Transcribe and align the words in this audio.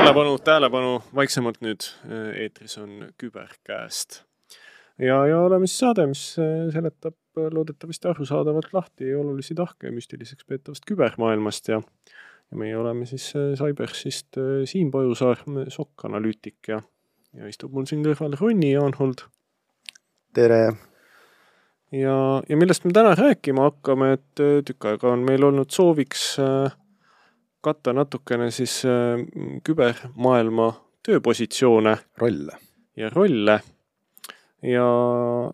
tähelepanu, 0.00 0.38
tähelepanu, 0.38 0.92
vaiksemalt 1.14 1.58
nüüd. 1.60 1.84
eetris 2.40 2.78
on 2.80 3.10
Küberkäest. 3.20 4.22
ja, 4.98 5.26
ja 5.26 5.40
oleme 5.40 5.66
siis 5.66 5.78
saade, 5.82 6.06
mis 6.08 6.22
seletab 6.72 7.40
loodetavasti 7.52 8.08
arusaadavalt 8.08 8.72
lahti 8.72 9.14
olulisi 9.14 9.54
tahke 9.54 9.92
müstiliseks 9.92 10.48
peetavast 10.48 10.88
kübermaailmast 10.88 11.68
ja 11.68 11.82
ja 12.50 12.62
meie 12.62 12.78
oleme 12.78 13.06
siis 13.06 13.28
Cybersist 13.60 14.40
Siim 14.64 14.90
Pajusaar, 14.90 15.44
sokk-analüütik 15.68 16.72
ja, 16.72 16.80
ja 17.36 17.52
istub 17.52 17.76
mul 17.76 17.84
siin 17.84 18.00
kõrval 18.06 18.40
Ronni 18.40 18.72
Jaanhold. 18.72 19.26
tere! 20.34 20.62
ja, 21.92 22.16
ja 22.48 22.56
millest 22.56 22.88
me 22.88 22.96
täna 22.96 23.12
rääkima 23.20 23.68
hakkame, 23.68 24.14
et 24.16 24.48
tükk 24.64 24.94
aega 24.94 25.12
on 25.12 25.28
meil 25.28 25.44
olnud 25.44 25.76
sooviks 25.76 26.38
äh, 26.40 26.72
katta 27.64 27.92
natukene 27.92 28.50
siis 28.54 28.80
äh, 28.88 29.20
kübermaailma 29.64 30.72
tööpositsioone. 31.06 31.96
rolle. 32.16 32.56
ja 32.96 33.10
rolle. 33.10 33.60
ja 34.62 34.86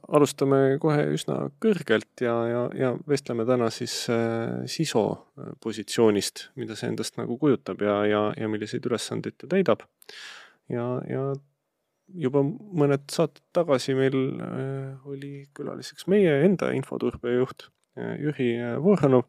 alustame 0.09 0.79
kohe 0.82 1.05
üsna 1.15 1.37
kõrgelt 1.62 2.23
ja, 2.24 2.34
ja, 2.51 2.62
ja 2.74 2.88
vestleme 3.09 3.46
täna 3.46 3.70
siis 3.70 3.95
äh, 4.10 4.65
siso 4.66 5.05
äh, 5.38 5.52
positsioonist, 5.62 6.48
mida 6.56 6.79
see 6.79 6.91
endast 6.91 7.19
nagu 7.19 7.38
kujutab 7.38 7.82
ja, 7.82 8.01
ja, 8.07 8.23
ja 8.37 8.48
milliseid 8.51 8.87
ülesandeid 8.87 9.38
ta 9.38 9.51
täidab. 9.51 9.87
ja, 10.70 10.88
ja 11.10 11.29
juba 12.07 12.43
mõned 12.46 13.07
saated 13.10 13.43
tagasi 13.54 13.95
meil 13.98 14.15
oli 15.10 15.48
külaliseks 15.54 16.07
meie 16.07 16.37
enda 16.46 16.70
infoturbejuht 16.74 17.66
Jüri 17.96 18.52
Voronov 18.82 19.24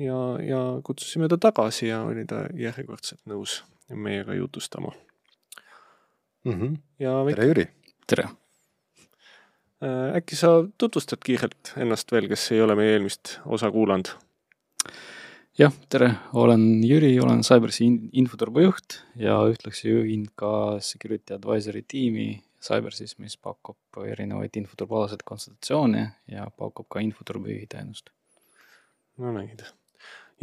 ja, 0.00 0.20
ja 0.44 0.60
kutsusime 0.84 1.28
ta 1.28 1.38
tagasi 1.38 1.90
ja 1.90 2.02
oli 2.08 2.24
ta 2.28 2.44
järjekordselt 2.56 3.20
nõus 3.28 3.60
meiega 3.90 4.34
jutustama 4.34 4.92
mm. 6.44 6.52
-hmm. 6.52 6.76
ja 6.98 7.24
väike... 7.24 7.40
tere, 7.40 7.48
Jüri! 7.48 7.66
tere! 8.06 8.28
Äh, 9.84 10.16
äkki 10.16 10.36
sa 10.36 10.48
tutvustad 10.78 11.22
kiirelt 11.24 11.72
ennast 11.76 12.12
veel, 12.12 12.28
kes 12.28 12.50
ei 12.52 12.62
ole 12.62 12.76
meie 12.76 12.92
eelmist 12.96 13.38
osa 13.44 13.70
kuulanud? 13.70 14.12
jah, 15.58 15.72
tere, 15.88 16.12
olen 16.32 16.84
Jüri, 16.84 17.20
olen 17.20 17.42
Cybersi 17.42 17.88
infoturbejuht 18.12 19.00
ja 19.16 19.40
ühtlasi 19.48 19.90
juhin 19.90 20.26
ka 20.34 20.80
Security 20.80 21.34
Advisory 21.34 21.82
tiimi 21.88 22.42
Cybersis, 22.60 23.18
mis 23.18 23.36
pakub 23.36 24.00
erinevaid 24.04 24.56
infoturbealaseid 24.56 25.24
konsultatsioone 25.24 26.06
ja 26.28 26.46
pakub 26.56 26.88
ka 26.88 27.00
infoturbejuhi 27.00 27.66
teenust. 27.66 28.10
no 29.18 29.32
näid 29.32 29.64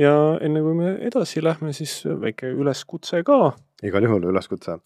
ja 0.02 0.14
enne 0.44 0.62
kui 0.64 0.78
me 0.78 0.94
edasi 1.08 1.42
lähme, 1.44 1.74
siis 1.76 2.00
väike 2.06 2.52
üleskutse 2.54 3.24
ka. 3.26 3.54
igal 3.84 4.06
juhul 4.06 4.30
üleskutse. 4.32 4.80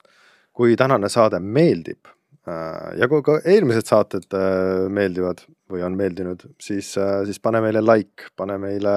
kui 0.54 0.76
tänane 0.76 1.10
saade 1.10 1.40
meeldib 1.40 2.08
äh, 2.48 2.98
ja 3.00 3.08
kui 3.12 3.24
ka 3.24 3.40
eelmised 3.46 3.88
saated 3.88 4.28
äh, 4.36 4.88
meeldivad 4.90 5.44
või 5.72 5.84
on 5.88 5.96
meeldinud, 5.98 6.44
siis, 6.60 6.96
äh, 7.00 7.24
siis 7.26 7.40
pane 7.40 7.62
meile 7.64 7.84
like, 7.84 8.32
pane 8.36 8.58
meile 8.60 8.96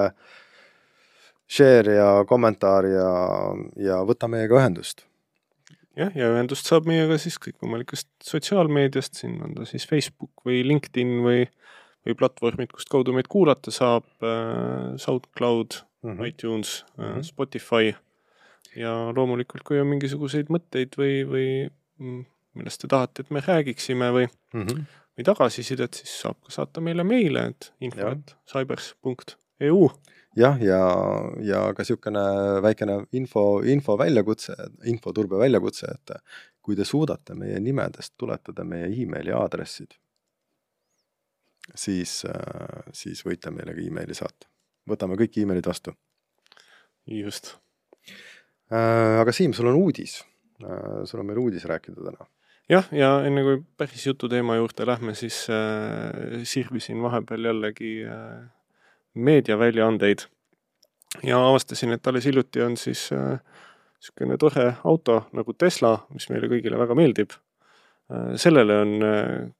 share 1.46 1.98
ja 1.98 2.08
kommentaar 2.26 2.88
ja, 2.88 3.10
ja 3.76 4.00
võta 4.06 4.30
meiega 4.30 4.58
ühendust. 4.58 5.06
jah, 5.98 6.14
ja 6.14 6.30
ühendust 6.34 6.70
saab 6.70 6.88
meiega 6.90 7.18
siis 7.18 7.38
kõikvõimalikest 7.42 8.10
sotsiaalmeediast, 8.22 9.22
siin 9.22 9.40
on 9.42 9.54
ta 9.58 9.66
siis 9.68 9.86
Facebook 9.86 10.46
või 10.46 10.62
LinkedIn 10.66 11.20
või, 11.26 11.46
või 12.06 12.18
platvormid, 12.18 12.72
kust 12.74 12.90
kaudu 12.90 13.14
meid 13.14 13.30
kuulata 13.30 13.70
saab, 13.74 14.08
SoundCloud 14.98 15.84
mm 16.05 16.19
-hmm. 16.19 16.28
iTunes 16.28 16.84
mm, 16.97 17.05
-hmm. 17.05 17.22
Spotify 17.22 17.94
ja 18.77 19.12
loomulikult, 19.16 19.62
kui 19.62 19.80
on 19.80 19.86
mingisuguseid 19.86 20.50
mõtteid 20.52 20.98
või, 20.98 21.22
või 21.28 21.48
mm, 21.98 22.24
millest 22.58 22.80
te 22.80 22.91
tahate, 22.91 23.22
et 23.22 23.30
me 23.30 23.42
räägiksime 23.47 24.10
või 24.12 24.27
mm, 24.27 24.62
-hmm. 24.62 24.84
või 25.19 25.25
tagasisidet, 25.25 25.94
siis 25.94 26.20
saab 26.20 26.41
ka 26.44 26.54
saata 26.59 26.81
meile 26.81 27.04
meile, 27.04 27.47
et 27.53 27.72
info 27.81 28.09
et 28.10 28.37
cybers.eu. 28.53 29.91
jah, 30.37 30.62
ja, 30.62 30.81
ja 31.41 31.60
ka 31.75 31.82
niisugune 31.82 32.25
väikene 32.62 33.04
info, 33.12 33.62
info 33.62 33.98
väljakutse, 33.98 34.56
infoturbe 34.84 35.38
väljakutse, 35.38 35.86
et 35.94 36.16
kui 36.62 36.76
te 36.76 36.84
suudate 36.84 37.34
meie 37.34 37.60
nimedest 37.60 38.15
tuletada 38.19 38.65
meie 38.65 38.86
emaili 39.03 39.32
aadressid, 39.32 39.94
siis, 41.75 42.25
siis 42.92 43.25
võite 43.26 43.50
meile 43.50 43.75
ka 43.75 43.81
emaili 43.81 44.15
saata 44.15 44.53
võtame 44.89 45.19
kõik 45.21 45.39
emailid 45.43 45.67
vastu. 45.67 45.95
just 47.06 47.56
äh,. 48.72 49.21
aga 49.21 49.33
Siim, 49.33 49.53
sul 49.53 49.69
on 49.69 49.81
uudis 49.81 50.22
äh,. 50.62 51.05
sul 51.05 51.21
on 51.21 51.27
meil 51.27 51.39
uudis 51.39 51.65
rääkida 51.69 52.05
täna. 52.05 52.27
jah, 52.69 52.89
ja 52.93 53.19
enne 53.27 53.43
kui 53.45 53.62
päris 53.77 54.06
jututeema 54.06 54.56
juurde 54.56 54.87
lähme, 54.87 55.15
siis 55.15 55.47
äh, 55.53 56.45
sirvisin 56.45 57.03
vahepeal 57.03 57.50
jällegi 57.50 57.97
äh, 58.05 58.47
meediaväljaandeid 59.15 60.27
ja 61.22 61.39
avastasin, 61.49 61.93
et 61.93 62.06
alles 62.06 62.25
hiljuti 62.25 62.62
on 62.62 62.77
siis 62.77 63.11
äh, 63.12 63.39
niisugune 63.99 64.37
tore 64.37 64.75
auto 64.84 65.22
nagu 65.33 65.53
Tesla, 65.53 65.97
mis 66.12 66.28
meile 66.28 66.49
kõigile 66.51 66.81
väga 66.81 66.97
meeldib 66.99 67.37
äh,. 67.37 68.34
sellele 68.37 68.81
on 68.81 68.97
äh, 69.03 69.53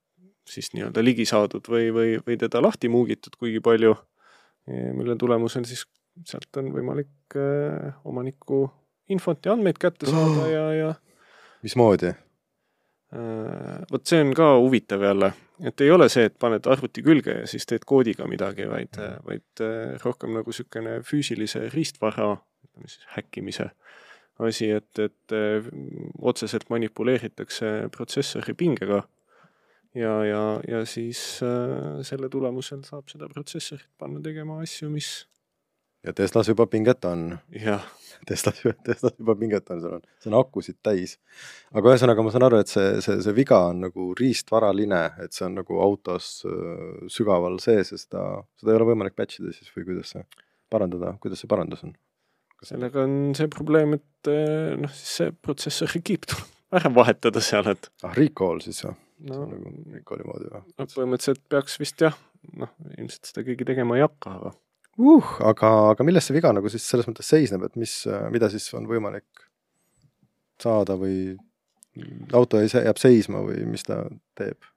siis 0.49 0.73
nii-öelda 0.75 1.05
ligi 1.05 1.25
saadud 1.29 1.65
või, 1.69 1.89
või, 1.93 2.11
või 2.27 2.37
teda 2.41 2.61
lahti 2.63 2.89
muugitud 2.93 3.37
kuigi 3.41 3.63
palju 3.65 3.95
mille 4.67 5.17
tulemusel 5.21 5.67
siis 5.69 5.85
sealt 6.23 6.61
on 6.61 6.71
võimalik 6.75 7.37
äh, 7.39 7.95
omaniku 8.07 8.67
infot 9.13 9.47
ja 9.47 9.55
andmeid 9.55 9.81
kätte 9.81 10.11
saada 10.11 10.47
ja, 10.51 10.67
ja 10.75 10.93
mismoodi? 11.65 12.13
Äh, 13.15 13.81
vot 13.91 14.07
see 14.07 14.23
on 14.25 14.35
ka 14.37 14.53
huvitav 14.59 15.03
jälle, 15.05 15.33
et 15.63 15.85
ei 15.85 15.91
ole 15.95 16.09
see, 16.13 16.29
et 16.31 16.37
paned 16.41 16.67
arvuti 16.71 17.03
külge 17.05 17.41
ja 17.43 17.49
siis 17.51 17.67
teed 17.71 17.87
koodiga 17.87 18.29
midagi, 18.31 18.69
vaid, 18.71 18.95
mm. 18.99 19.25
vaid 19.27 19.65
äh, 19.65 19.97
rohkem 20.05 20.35
nagu 20.37 20.55
niisugune 20.55 21.01
füüsilise 21.07 21.67
riistvara, 21.75 22.35
ütleme 22.69 22.91
siis 22.91 23.11
häkkimise 23.17 23.71
asi, 24.43 24.73
et, 24.75 24.99
et 24.99 25.33
otseselt 26.27 26.65
manipuleeritakse 26.67 27.69
protsessori 27.95 28.51
pingega 28.59 29.05
ja, 29.95 30.15
ja, 30.25 30.43
ja 30.69 30.83
siis 30.89 31.21
äh, 31.43 32.03
selle 32.07 32.31
tulemusel 32.33 32.83
saab 32.87 33.09
seda 33.13 33.29
protsessorit 33.31 33.89
panna 33.99 34.23
tegema 34.25 34.61
asju, 34.65 34.91
mis. 34.93 35.11
ja 36.05 36.15
Teslas 36.17 36.51
juba 36.51 36.67
pinget 36.71 37.05
on. 37.09 37.37
jah. 37.55 37.85
Teslas, 38.29 38.61
Teslas 38.87 39.17
juba 39.19 39.35
pinget 39.37 39.69
on, 39.71 39.83
seal 39.83 39.97
on, 39.99 40.07
see 40.23 40.31
on 40.31 40.39
akusid 40.39 40.79
täis. 40.87 41.19
aga 41.75 41.93
ühesõnaga, 41.93 42.25
ma 42.25 42.33
saan 42.35 42.47
aru, 42.49 42.63
et 42.63 42.71
see, 42.71 42.95
see, 43.05 43.19
see 43.25 43.37
viga 43.37 43.61
on 43.71 43.85
nagu 43.89 44.13
riistvaraline, 44.19 45.03
et 45.25 45.37
see 45.37 45.47
on 45.49 45.61
nagu 45.61 45.83
autos 45.85 46.31
äh, 46.49 47.05
sügaval 47.13 47.61
sees 47.63 47.95
ja 47.95 48.01
seda, 48.01 48.25
seda 48.61 48.75
ei 48.75 48.81
ole 48.81 48.91
võimalik 48.93 49.19
patch 49.19 49.43
ida 49.43 49.55
siis 49.55 49.71
või 49.77 49.91
kuidas 49.91 50.15
see 50.17 50.27
parandada, 50.73 51.15
kuidas 51.23 51.43
see 51.43 51.51
parandus 51.51 51.87
on? 51.87 51.95
sellega 52.65 53.03
on 53.05 53.35
see 53.37 53.51
probleem, 53.53 53.99
et 53.99 54.31
äh, 54.33 54.75
noh, 54.81 54.93
siis 54.95 55.17
see 55.21 55.33
protsessori 55.45 56.01
kiip 56.01 56.25
tuleb 56.31 56.53
ära 56.75 56.91
vahetada 56.91 57.43
seal, 57.45 57.69
et. 57.71 57.91
ah, 58.03 58.15
recall 58.17 58.63
siis 58.65 58.81
või? 58.87 58.95
No, 59.29 59.39
see 59.39 59.45
on 59.45 59.55
nagu 59.55 59.95
recall'i 59.95 60.27
moodi 60.29 60.51
või? 60.53 60.63
no 60.79 60.89
põhimõtteliselt 60.91 61.43
peaks 61.53 61.79
vist 61.81 62.05
jah, 62.05 62.19
noh, 62.61 62.75
ilmselt 62.99 63.31
seda 63.31 63.47
keegi 63.47 63.69
tegema 63.69 63.99
ei 63.99 64.05
hakka, 64.07 64.37
aga 64.39 64.53
uh,. 64.99 65.33
aga, 65.53 65.73
aga 65.95 66.07
milles 66.07 66.29
see 66.29 66.37
viga 66.37 66.53
nagu 66.57 66.71
siis 66.73 66.87
selles 66.91 67.09
mõttes 67.11 67.31
seisneb, 67.31 67.67
et 67.69 67.81
mis, 67.81 67.97
mida 68.35 68.51
siis 68.53 68.69
on 68.79 68.89
võimalik 68.91 69.47
saada 70.63 70.97
või 70.99 71.35
auto 72.35 72.61
jääb 72.63 72.99
seisma 73.01 73.43
või 73.47 73.65
mis 73.71 73.87
ta 73.87 74.03
teeb? 74.39 74.74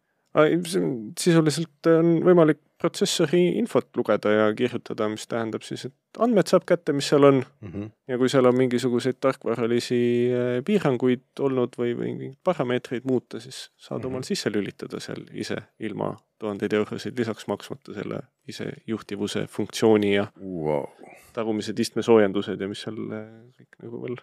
Sisuliselt 1.19 1.89
on 1.91 2.17
võimalik 2.25 2.59
protsessori 2.77 3.57
infot 3.57 3.87
lugeda 3.97 4.31
ja 4.31 4.45
kirjutada, 4.55 5.07
mis 5.09 5.25
tähendab 5.29 5.63
siis, 5.65 5.87
et 5.89 6.21
andmed 6.21 6.49
saab 6.49 6.67
kätte, 6.69 6.93
mis 6.93 7.07
seal 7.09 7.25
on 7.25 7.39
mm. 7.41 7.71
-hmm. 7.71 7.89
ja 8.07 8.17
kui 8.21 8.29
seal 8.29 8.45
on 8.45 8.57
mingisuguseid 8.57 9.17
tarkvaralisi 9.19 9.99
eh, 10.29 10.61
piiranguid 10.65 11.25
olnud 11.39 11.77
või, 11.79 11.95
või 11.97 12.13
mingeid 12.13 12.39
parameetreid 12.43 13.09
muuta, 13.09 13.39
siis 13.39 13.71
saad 13.75 13.99
mm 13.99 14.03
-hmm. 14.03 14.07
omal 14.07 14.23
sisse 14.29 14.51
lülitada 14.53 14.99
seal 14.99 15.25
ise 15.33 15.57
ilma 15.79 16.15
tuhandeid 16.39 16.73
eurosid 16.73 17.17
lisaks 17.19 17.47
maksmata 17.47 17.93
selle 17.93 18.21
isejuhtivuse 18.47 19.47
funktsiooni 19.47 20.15
ja 20.15 20.27
wow. 20.41 20.85
tagumised 21.33 21.79
istmesoojendused 21.79 22.61
ja 22.61 22.67
mis 22.67 22.81
seal 22.81 22.97
eh, 23.11 23.29
kõik 23.57 23.81
nagu 23.83 24.03
veel 24.05 24.21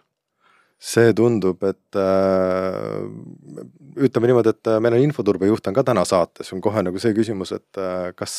see 0.81 1.13
tundub, 1.15 1.63
et 1.63 1.97
äh, 1.97 3.05
ütleme 4.05 4.29
niimoodi, 4.29 4.51
et 4.51 4.69
äh, 4.69 4.81
meil 4.83 4.97
on 4.97 5.05
infoturbejuht 5.05 5.69
on 5.69 5.77
ka 5.77 5.85
täna 5.87 6.03
saates, 6.07 6.51
on 6.53 6.61
kohe 6.63 6.83
nagu 6.83 6.99
see 7.01 7.15
küsimus, 7.15 7.53
et 7.55 7.79
äh, 7.79 8.11
kas, 8.17 8.35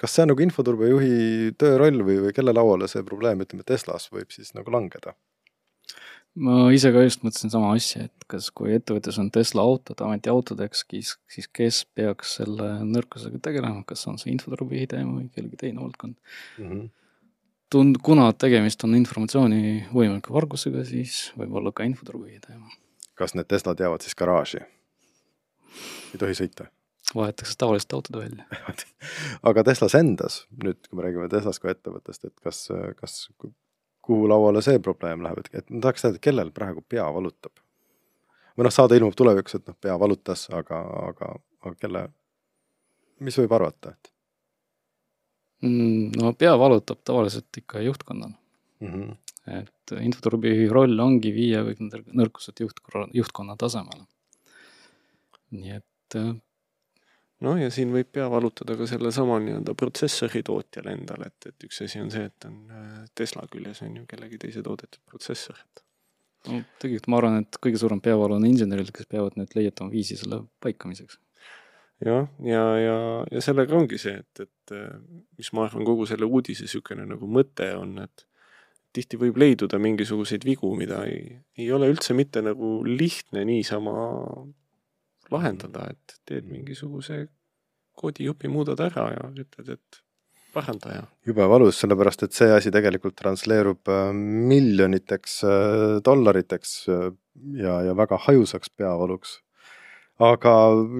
kas 0.00 0.14
see 0.14 0.26
on 0.26 0.32
nagu 0.34 0.44
infoturbejuhi 0.44 1.56
tööroll 1.60 2.04
või, 2.04 2.20
või 2.26 2.36
kelle 2.36 2.54
lauale 2.56 2.88
see 2.90 3.02
probleem, 3.06 3.42
ütleme 3.46 3.66
Teslas 3.66 4.10
võib 4.12 4.32
siis 4.34 4.54
nagu 4.56 4.72
langeda? 4.74 5.16
ma 6.40 6.68
ise 6.70 6.92
ka 6.94 7.00
just 7.02 7.24
mõtlesin 7.26 7.50
sama 7.50 7.72
asja, 7.74 8.04
et 8.06 8.28
kas, 8.30 8.52
kui 8.54 8.70
ettevõttes 8.76 9.16
on 9.18 9.32
Tesla 9.34 9.64
autod 9.66 9.98
ametiautodeks, 10.06 10.84
siis, 10.92 11.16
siis 11.26 11.48
kes 11.50 11.80
peaks 11.98 12.36
selle 12.38 12.68
nõrkusega 12.86 13.40
tegelema, 13.42 13.82
kas 13.88 14.06
on 14.06 14.20
see 14.20 14.30
infoturbejuhi 14.36 14.86
teema 14.92 15.16
või 15.16 15.26
kellegi 15.34 15.58
teine 15.64 15.82
valdkond 15.82 16.14
mm? 16.14 16.70
-hmm 16.70 16.88
tund-, 17.74 18.00
kuna 18.02 18.30
tegemist 18.32 18.84
on 18.86 18.96
informatsiooni 18.98 19.86
võimaliku 19.92 20.34
vargusega, 20.34 20.84
siis 20.88 21.30
võib 21.38 21.56
olla 21.60 21.72
ka 21.72 21.86
infoturbejuhi 21.88 22.42
teema. 22.46 22.68
kas 23.14 23.34
need 23.36 23.48
Teslad 23.50 23.80
jäävad 23.80 24.04
siis 24.04 24.18
garaaži? 24.18 24.60
ei 26.14 26.18
tohi 26.18 26.36
sõita? 26.36 26.70
vahetatakse 27.14 27.56
tavaliste 27.58 27.96
autode 27.96 28.18
välja 28.18 28.44
aga 29.48 29.64
Teslas 29.64 29.96
endas, 29.98 30.44
nüüd 30.64 30.82
kui 30.88 30.98
me 30.98 31.06
räägime 31.06 31.30
Teslast 31.32 31.62
kui 31.62 31.72
ettevõttest, 31.72 32.28
et 32.28 32.36
kas, 32.40 32.68
kas, 33.00 33.16
kuhu 34.02 34.28
lauale 34.28 34.62
see 34.62 34.78
probleem 34.82 35.24
läheb, 35.24 35.42
et, 35.44 35.50
et 35.62 35.70
ma 35.70 35.82
tahaks 35.86 36.06
teada, 36.06 36.22
kellel 36.22 36.54
praegu 36.54 36.84
pea 36.88 37.06
valutab? 37.14 37.52
või 38.56 38.66
noh, 38.66 38.74
saade 38.74 38.98
ilmub 38.98 39.14
tulevikus, 39.16 39.56
et 39.56 39.68
noh, 39.70 39.76
pea 39.80 39.94
valutas, 39.98 40.46
aga, 40.52 40.80
aga, 41.10 41.34
aga 41.64 41.76
kelle, 41.80 42.02
mis 43.24 43.38
võib 43.40 43.54
arvata, 43.56 43.94
et? 43.94 44.09
Mm, 45.60 46.12
no 46.16 46.32
pea 46.40 46.52
valutab 46.56 47.02
tavaliselt 47.04 47.56
ikka 47.60 47.82
juhtkonnal 47.84 48.30
mm. 48.80 48.88
-hmm. 48.88 49.16
et 49.58 49.92
infoturbi 50.00 50.68
roll 50.72 51.00
ongi 51.04 51.34
viia 51.36 51.60
kõik 51.66 51.82
need 51.84 52.14
nõrkused 52.16 52.62
juhtkonna, 52.64 53.10
juhtkonna 53.12 53.56
tasemele. 53.60 54.06
nii 55.50 55.74
et. 55.76 56.16
Äh, 56.16 56.32
noh, 57.44 57.60
ja 57.60 57.68
siin 57.70 57.92
võib 57.92 58.08
pea 58.12 58.30
valutada 58.32 58.76
ka 58.76 58.86
sellesama 58.88 59.36
nii-öelda 59.44 59.74
protsessori 59.74 60.42
tootjal 60.46 60.88
endal, 60.94 61.26
et, 61.28 61.52
et 61.52 61.68
üks 61.68 61.84
asi 61.84 62.00
on 62.00 62.10
see, 62.10 62.24
et 62.32 62.48
on 62.48 62.58
äh, 62.70 63.04
Tesla 63.14 63.44
küljes 63.52 63.82
on 63.84 63.96
ju 64.00 64.06
kellegi 64.08 64.40
teise 64.40 64.62
toodetud 64.64 65.04
protsessor, 65.12 65.60
et 65.60 65.84
no 66.48 66.62
tegelikult 66.78 67.12
ma 67.12 67.20
arvan, 67.20 67.42
et 67.44 67.60
kõige 67.60 67.82
suurem 67.84 68.00
peavalu 68.00 68.40
on 68.40 68.48
inseneridel, 68.48 68.96
kes 68.96 69.12
peavad 69.12 69.36
nüüd 69.36 69.52
leiutama 69.58 69.92
viisi 69.92 70.16
selle 70.16 70.40
paikamiseks 70.64 71.20
jah, 72.04 72.26
ja, 72.44 72.50
ja, 72.50 72.64
ja, 72.80 72.96
ja 73.30 73.44
sellega 73.44 73.76
ongi 73.76 73.98
see, 74.00 74.16
et, 74.22 74.44
et 74.46 74.74
mis 75.38 75.52
ma 75.56 75.66
arvan, 75.66 75.84
kogu 75.88 76.06
selle 76.08 76.28
uudise 76.28 76.66
niisugune 76.66 77.06
nagu 77.08 77.28
mõte 77.28 77.68
on, 77.76 77.98
et 78.04 78.26
tihti 78.96 79.18
võib 79.20 79.38
leiduda 79.38 79.78
mingisuguseid 79.82 80.44
vigu, 80.46 80.70
mida 80.78 81.04
ei, 81.06 81.36
ei 81.58 81.68
ole 81.72 81.90
üldse 81.92 82.16
mitte 82.16 82.42
nagu 82.42 82.80
lihtne 82.86 83.44
niisama 83.46 83.94
lahendada, 85.30 85.90
et 85.92 86.16
teed 86.26 86.48
mingisuguse 86.50 87.24
koodijupi, 88.00 88.48
muudad 88.50 88.80
ära 88.82 89.10
ja 89.14 89.26
ütled, 89.30 89.76
et 89.76 90.00
paranda 90.54 90.94
ja. 90.94 91.02
jube 91.26 91.46
valus, 91.50 91.78
sellepärast 91.82 92.24
et 92.26 92.34
see 92.34 92.50
asi 92.54 92.72
tegelikult 92.74 93.16
transleerub 93.18 93.90
äh, 93.92 94.10
miljoniteks 94.50 95.36
äh, 95.46 95.94
dollariteks 96.06 96.74
äh, 96.90 97.06
ja, 97.60 97.76
ja 97.86 97.94
väga 97.98 98.18
hajusaks 98.26 98.72
peavaluks 98.74 99.38
aga 100.20 100.54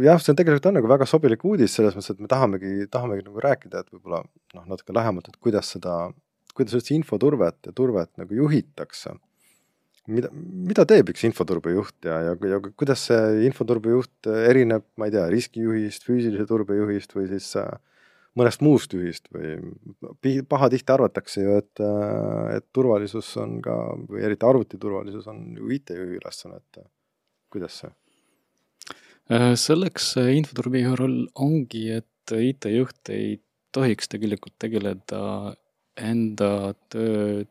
jah, 0.05 0.20
see 0.20 0.32
on 0.32 0.38
tegelikult 0.38 0.69
on 0.70 0.78
nagu 0.78 0.90
väga 0.90 1.06
sobilik 1.08 1.43
uudis 1.44 1.75
selles 1.76 1.96
mõttes, 1.96 2.14
et 2.14 2.22
me 2.25 2.28
tahamegi, 2.31 2.87
tahamegi 2.93 3.26
nagu 3.26 3.43
rääkida, 3.44 3.82
et 3.82 3.93
võib-olla 3.93 4.22
noh, 4.25 4.69
natuke 4.70 4.96
lähemalt, 4.96 5.28
et 5.28 5.37
kuidas 5.44 5.75
seda, 5.75 5.96
kuidas 6.56 6.78
üldse 6.78 6.94
infoturvet 6.96 7.69
ja 7.69 7.75
turvet 7.76 8.12
nagu 8.20 8.38
juhitakse. 8.38 9.12
mida, 10.11 10.31
mida 10.32 10.87
teeb 10.88 11.12
üks 11.12 11.22
infoturbejuht 11.28 12.08
ja, 12.08 12.17
ja, 12.31 12.32
ja 12.49 12.58
kuidas 12.64 13.05
see 13.11 13.44
infoturbejuht 13.50 14.31
erineb, 14.49 14.88
ma 14.96 15.06
ei 15.06 15.14
tea, 15.14 15.28
riskijuhist, 15.31 16.06
füüsilise 16.08 16.49
turbejuhist 16.49 17.14
või 17.14 17.28
siis 17.31 17.52
äh, 17.61 17.69
mõnest 18.40 18.64
muust 18.64 18.96
juhist 18.96 19.28
või 19.34 20.40
pahatihti 20.49 20.96
arvatakse 20.96 21.44
ju, 21.44 21.61
et, 21.61 21.84
äh, 21.84 22.56
et 22.56 22.66
turvalisus 22.73 23.37
on 23.43 23.58
ka, 23.64 23.76
või 24.08 24.25
eriti 24.25 24.49
arvutiturvalisus 24.49 25.28
on 25.31 25.44
ju 25.61 25.73
IT-juhi 25.76 26.23
ülesanne, 26.23 26.62
et 26.64 26.87
kuidas 27.52 27.82
see? 27.82 27.93
Äh, 29.31 29.55
selleks 29.55 30.17
infoturbi 30.19 30.82
roll 30.99 31.29
ongi, 31.38 31.87
et 32.00 32.35
IT-juht 32.35 33.11
ei 33.15 33.38
tohiks 33.75 34.11
tegelikult 34.11 34.56
tegeleda 34.62 35.55
enda 36.00 36.75
töö 36.91 37.44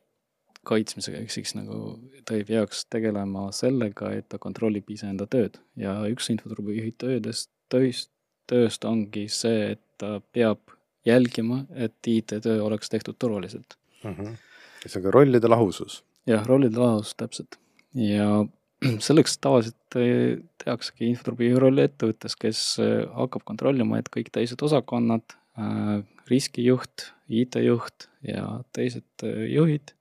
kaitsmisega, 0.67 1.21
ehk 1.23 1.33
siis 1.33 1.53
nagu 1.55 1.95
ta 2.27 2.35
ei 2.37 2.43
peaks 2.47 2.83
tegelema 2.91 3.47
sellega, 3.55 4.11
et 4.17 4.27
ta 4.31 4.39
kontrollib 4.41 4.89
iseenda 4.91 5.27
tööd 5.31 5.57
ja 5.79 5.95
üks 6.11 6.29
infoturbejuhi 6.33 6.93
töödest, 6.99 7.49
tööst, 7.71 8.11
tööst 8.49 8.85
ongi 8.87 9.27
see, 9.31 9.73
et 9.75 9.83
ta 10.01 10.17
peab 10.35 10.75
jälgima, 11.07 11.63
et 11.73 11.95
IT-töö 12.07 12.59
oleks 12.65 12.91
tehtud 12.91 13.17
turvaliselt 13.19 13.77
mm. 14.03 14.13
-hmm. 14.13 14.37
see 14.85 14.99
on 14.99 15.07
ka 15.07 15.15
rollide 15.15 15.47
lahusus. 15.47 16.03
jah, 16.27 16.45
rollide 16.47 16.79
lahusus, 16.79 17.15
täpselt. 17.15 17.59
ja 17.95 18.45
selleks 19.05 19.37
tavaliselt 19.43 19.97
eh, 19.99 20.39
tehaksegi 20.63 21.09
infoturbi 21.11 21.51
rolli 21.59 21.83
ettevõttes, 21.87 22.35
kes 22.39 22.63
eh, 22.83 23.03
hakkab 23.15 23.45
kontrollima, 23.47 23.99
et 23.99 24.09
kõik 24.13 24.31
teised 24.35 24.61
osakonnad, 24.65 25.35
eh, 25.59 25.95
riskijuht, 26.29 27.09
IT-juht 27.29 28.07
ja 28.25 28.45
teised 28.75 29.25
juhid 29.49 29.93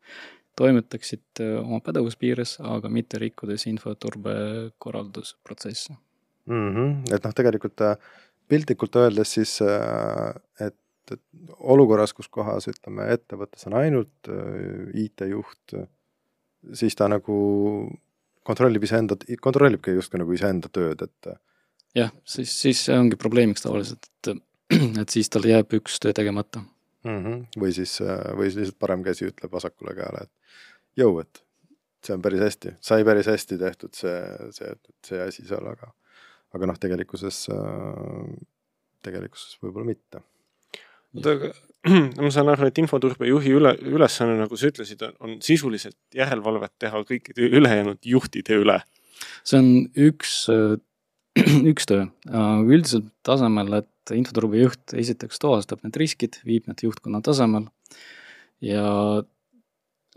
toimetaksid 0.59 1.41
oma 1.61 1.79
pädevuspiires, 1.85 2.57
aga 2.67 2.91
mitte 2.91 3.21
rikkudes 3.21 3.67
infoturbe 3.71 4.33
korraldusprotsesse 4.83 5.93
mm. 5.93 6.71
-hmm. 6.75 6.95
et 7.15 7.25
noh, 7.25 7.35
tegelikult 7.37 7.85
piltlikult 8.49 8.97
öeldes 8.97 9.33
siis, 9.37 9.55
et, 9.63 10.81
et 11.13 11.21
olukorras, 11.59 12.13
kus 12.17 12.29
kohas 12.33 12.69
ütleme, 12.73 13.07
ettevõttes 13.13 13.69
on 13.69 13.77
ainult 13.79 14.33
IT-juht, 15.05 15.77
siis 16.81 16.97
ta 16.97 17.09
nagu 17.13 17.39
kontrollib 18.49 18.87
iseenda, 18.89 19.19
kontrollibki 19.45 19.97
justkui 19.97 20.23
nagu 20.23 20.35
iseenda 20.37 20.71
tööd, 20.73 21.05
et. 21.05 21.33
jah, 21.99 22.13
siis, 22.25 22.55
siis 22.65 22.85
see 22.89 22.97
ongi 22.99 23.19
probleemiks 23.21 23.65
tavaliselt, 23.67 24.09
et, 24.09 24.33
et 25.03 25.15
siis 25.15 25.31
tal 25.33 25.49
jääb 25.49 25.75
üks 25.81 26.01
töö 26.03 26.17
tegemata 26.17 26.63
mm. 26.63 27.19
-hmm. 27.19 27.45
või 27.61 27.75
siis, 27.77 27.99
või 28.37 28.49
siis 28.49 28.63
lihtsalt 28.63 28.81
parem 28.85 29.05
käsi 29.07 29.29
ütleb 29.29 29.53
vasakule 29.53 29.95
käele, 29.99 30.25
et 30.27 31.03
jõu, 31.05 31.21
et 31.23 31.43
see 32.05 32.15
on 32.15 32.25
päris 32.25 32.45
hästi, 32.45 32.75
sai 32.81 33.05
päris 33.05 33.29
hästi 33.31 33.59
tehtud 33.59 33.95
see, 33.99 34.19
see, 34.57 34.73
see 35.07 35.21
asi 35.23 35.47
seal, 35.49 35.67
aga, 35.67 35.91
aga 36.55 36.71
noh, 36.71 36.79
tegelikkuses, 36.81 37.47
tegelikkuses 39.05 39.59
võib-olla 39.63 39.93
mitte. 39.93 40.23
Oota, 41.17 41.35
aga 41.37 41.53
ma 42.25 42.31
saan 42.35 42.51
aru, 42.53 42.69
et 42.69 42.81
infoturbejuhi 42.83 43.55
üle, 43.59 43.73
ülesanne, 43.87 44.37
nagu 44.41 44.59
sa 44.59 44.71
ütlesid, 44.71 45.05
on 45.25 45.39
sisuliselt 45.45 45.97
järelevalvet 46.17 46.75
teha 46.83 47.03
kõikide 47.07 47.49
ülejäänud 47.59 48.01
juhtide 48.13 48.59
üle. 48.63 48.81
see 49.47 49.61
on 49.61 49.71
üks, 50.09 50.35
üks 51.73 51.89
töö, 51.91 52.09
üldisel 52.67 53.07
tasemel, 53.27 53.81
et 53.83 54.15
infoturbejuht 54.15 54.97
esiteks 54.99 55.41
tuvastab 55.43 55.83
need 55.85 55.97
riskid, 56.01 56.41
viib 56.49 56.69
need 56.71 56.83
juhtkonna 56.87 57.21
tasemel 57.25 57.69
ja 58.65 59.23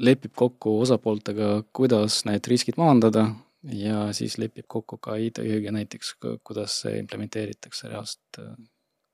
lepib 0.02 0.34
kokku 0.36 0.80
osapooltega, 0.82 1.62
kuidas 1.76 2.24
need 2.26 2.48
riskid 2.50 2.80
maandada 2.82 3.28
ja 3.62 4.08
siis 4.18 4.40
lepib 4.42 4.66
kokku 4.72 4.98
ka 4.98 5.20
IT-juhiga 5.22 5.74
näiteks, 5.76 6.16
kuidas 6.48 6.80
see 6.86 6.98
implementeeritakse 7.04 7.92
reaalselt 7.92 8.42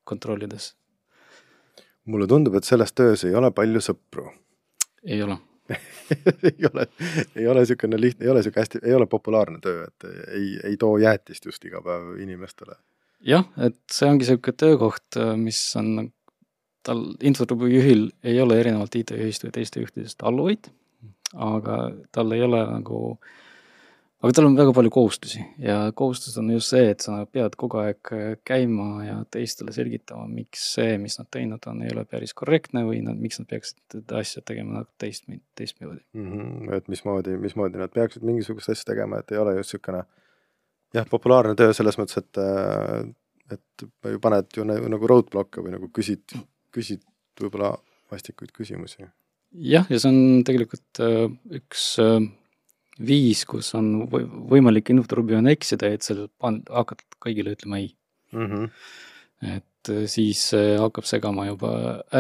kontrollides 0.07 0.71
mulle 2.07 2.27
tundub, 2.27 2.55
et 2.57 2.67
selles 2.67 2.93
töös 2.95 3.25
ei 3.27 3.35
ole 3.35 3.51
palju 3.55 3.83
sõpru. 3.83 4.31
ei 5.03 5.21
ole 5.23 5.37
ei 6.47 6.67
ole, 6.73 6.85
ei 7.35 7.47
ole 7.51 7.63
niisugune 7.63 7.99
lihtne, 7.99 8.25
ei 8.25 8.31
ole 8.31 8.39
niisugune 8.39 8.63
hästi, 8.63 8.79
ei 8.83 8.93
ole 8.95 9.07
populaarne 9.11 9.59
töö, 9.63 9.87
et 9.87 10.05
ei, 10.31 10.53
ei 10.63 10.77
too 10.79 10.97
jäätist 10.97 11.45
just 11.45 11.65
iga 11.67 11.81
päev 11.83 12.21
inimestele. 12.23 12.77
jah, 13.19 13.47
et 13.57 13.79
see 13.91 14.07
ongi 14.09 14.23
niisugune 14.23 14.59
töökoht, 14.63 15.19
mis 15.41 15.59
on 15.79 16.11
tal, 16.87 17.03
infoturbejuhil 17.19 18.07
ei 18.23 18.39
ole 18.41 18.59
erinevalt 18.61 18.95
IT-juhist 18.95 19.43
või 19.43 19.57
teiste 19.59 19.83
juhtidest 19.83 20.23
alluvaid, 20.23 20.71
aga 21.35 21.81
tal 22.15 22.31
ei 22.31 22.45
ole 22.47 22.63
nagu 22.71 23.01
äh, 23.11 23.35
aga 24.17 24.33
tal 24.33 24.47
on 24.47 24.55
väga 24.57 24.73
palju 24.73 24.91
kohustusi 24.93 25.43
ja 25.61 25.91
kohustus 25.95 26.37
on 26.41 26.49
just 26.49 26.71
see, 26.73 26.87
et 26.89 27.03
sa 27.05 27.19
pead 27.29 27.53
kogu 27.59 27.81
aeg 27.83 28.11
äh, 28.15 28.29
käima 28.47 28.87
ja 29.05 29.17
teistele 29.33 29.73
selgitama, 29.75 30.25
miks 30.31 30.63
see, 30.73 30.95
mis 31.01 31.19
nad 31.19 31.29
teinud 31.33 31.67
on, 31.69 31.83
ei 31.85 31.93
ole 31.93 32.05
päris 32.09 32.33
korrektne 32.37 32.81
või 32.87 33.03
nad, 33.05 33.19
miks 33.21 33.37
nad 33.41 33.49
peaksid 33.51 34.13
asja 34.17 34.41
tegema 34.47 34.79
nagu 34.79 34.89
teist, 35.01 35.29
teistmoodi 35.57 36.01
mm. 36.17 36.31
-hmm. 36.31 36.71
et 36.79 36.89
mismoodi, 36.89 37.37
mismoodi 37.41 37.81
nad 37.81 37.93
peaksid 37.93 38.25
mingisugust 38.25 38.73
asja 38.73 38.93
tegema, 38.93 39.21
et 39.21 39.35
ei 39.35 39.43
ole 39.43 39.53
just 39.59 39.75
niisugune 39.75 40.01
jah, 40.97 41.05
populaarne 41.09 41.53
töö 41.59 41.75
selles 41.77 41.99
mõttes, 42.01 42.17
et, 42.23 42.41
äh, 42.41 43.05
et 43.53 43.85
ju 43.85 44.23
paned 44.23 44.49
ju 44.57 44.65
nagu 44.65 45.13
roadblock'e 45.13 45.61
või 45.61 45.77
nagu 45.77 45.91
küsid, 45.93 46.33
küsid 46.73 47.05
võib-olla 47.37 47.75
vastikuid 48.09 48.49
küsimusi. 48.55 49.05
jah, 49.53 49.85
ja 49.89 50.01
see 50.01 50.09
on 50.09 50.43
tegelikult 50.47 51.05
äh, 51.05 51.29
üks 51.61 51.93
viis, 52.99 53.45
kus 53.45 53.73
on 53.77 54.07
võimalik 54.51 54.91
infoturbejuhina 54.93 55.53
eksida, 55.55 55.91
et 55.93 56.05
sa 56.05 56.15
hakkad 56.17 57.03
kõigile 57.23 57.55
ütlema 57.57 57.81
ei 57.81 57.91
mm. 58.33 58.45
-hmm. 58.45 58.69
et 59.55 59.91
äh, 59.93 60.05
siis 60.05 60.51
hakkab 60.79 61.05
segama 61.05 61.47
juba 61.47 61.71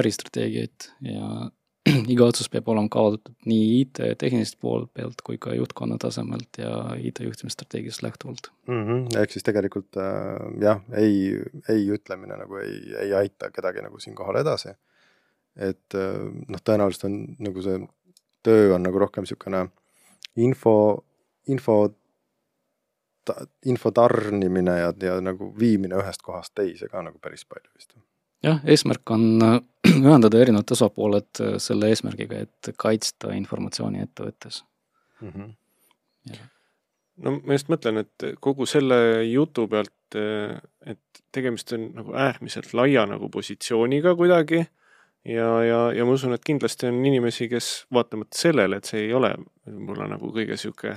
äristrateegiaid 0.01 0.91
ja 1.01 1.49
iga 2.13 2.27
otsus 2.27 2.49
peab 2.51 2.67
olema 2.71 2.89
kaalutud 2.91 3.33
nii 3.47 3.67
IT 3.81 4.01
tehnilisest 4.21 4.57
poole 4.63 4.87
pealt 4.93 5.21
kui 5.25 5.37
ka 5.41 5.53
juhtkonna 5.55 5.97
tasemelt 6.01 6.59
ja 6.61 6.71
IT 6.99 7.21
juhtimisstrateegiast 7.25 8.03
lähtuvalt 8.03 8.51
mm. 8.67 8.83
-hmm. 8.83 9.19
ehk 9.21 9.31
siis 9.31 9.45
tegelikult 9.47 9.97
äh, 9.97 10.61
jah, 10.61 10.81
ei, 10.93 11.39
ei 11.69 11.87
ütlemine 11.97 12.37
nagu 12.37 12.59
ei, 12.63 12.77
ei 13.05 13.13
aita 13.13 13.51
kedagi 13.51 13.83
nagu 13.85 13.99
siinkohal 13.99 14.41
edasi. 14.41 14.75
et 15.55 15.95
äh, 15.95 16.23
noh, 16.47 16.61
tõenäoliselt 16.69 17.05
on 17.09 17.19
nagu 17.39 17.61
see 17.61 17.79
töö 18.43 18.73
on 18.75 18.83
nagu 18.83 18.99
rohkem 18.99 19.25
niisugune 19.25 19.67
info, 20.35 21.05
info, 21.47 21.77
info 23.65 23.91
tarnimine 23.91 24.77
ja, 24.79 24.91
ja 25.01 25.17
nagu 25.23 25.51
viimine 25.59 25.97
ühest 26.01 26.23
kohast 26.25 26.53
teise 26.55 26.89
ka 26.91 27.01
nagu 27.05 27.19
päris 27.23 27.45
palju 27.45 27.69
vist. 27.75 27.95
jah, 28.43 28.61
eesmärk 28.65 29.15
on 29.15 29.27
äh, 29.43 29.59
ühendada 30.07 30.41
erinevad 30.41 30.75
osapooled 30.75 31.41
äh, 31.41 31.57
selle 31.63 31.91
eesmärgiga, 31.93 32.43
et 32.47 32.71
kaitsta 32.77 33.33
informatsiooni 33.37 34.03
ettevõttes 34.05 34.63
mm. 35.21 35.31
-hmm. 35.31 36.41
no 37.25 37.37
ma 37.39 37.59
just 37.59 37.69
mõtlen, 37.73 38.03
et 38.05 38.31
kogu 38.39 38.65
selle 38.65 39.23
jutu 39.25 39.67
pealt, 39.67 39.93
et 40.17 41.21
tegemist 41.35 41.73
on 41.75 41.89
nagu 41.95 42.13
äärmiselt 42.15 42.73
laia 42.73 43.05
nagu 43.05 43.29
positsiooniga 43.29 44.15
kuidagi 44.15 44.63
ja, 45.25 45.47
ja, 45.63 45.79
ja 45.95 46.05
ma 46.05 46.15
usun, 46.17 46.35
et 46.35 46.45
kindlasti 46.45 46.89
on 46.89 46.99
inimesi, 47.05 47.49
kes 47.51 47.71
vaatamata 47.93 48.37
sellele, 48.37 48.79
et 48.79 48.89
see 48.89 49.07
ei 49.07 49.13
ole 49.17 49.33
võib-olla 49.65 50.09
nagu 50.13 50.31
kõige 50.35 50.57
sihuke 50.59 50.93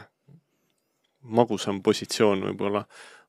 magusam 1.37 1.83
positsioon 1.85 2.47
võib-olla, 2.51 2.85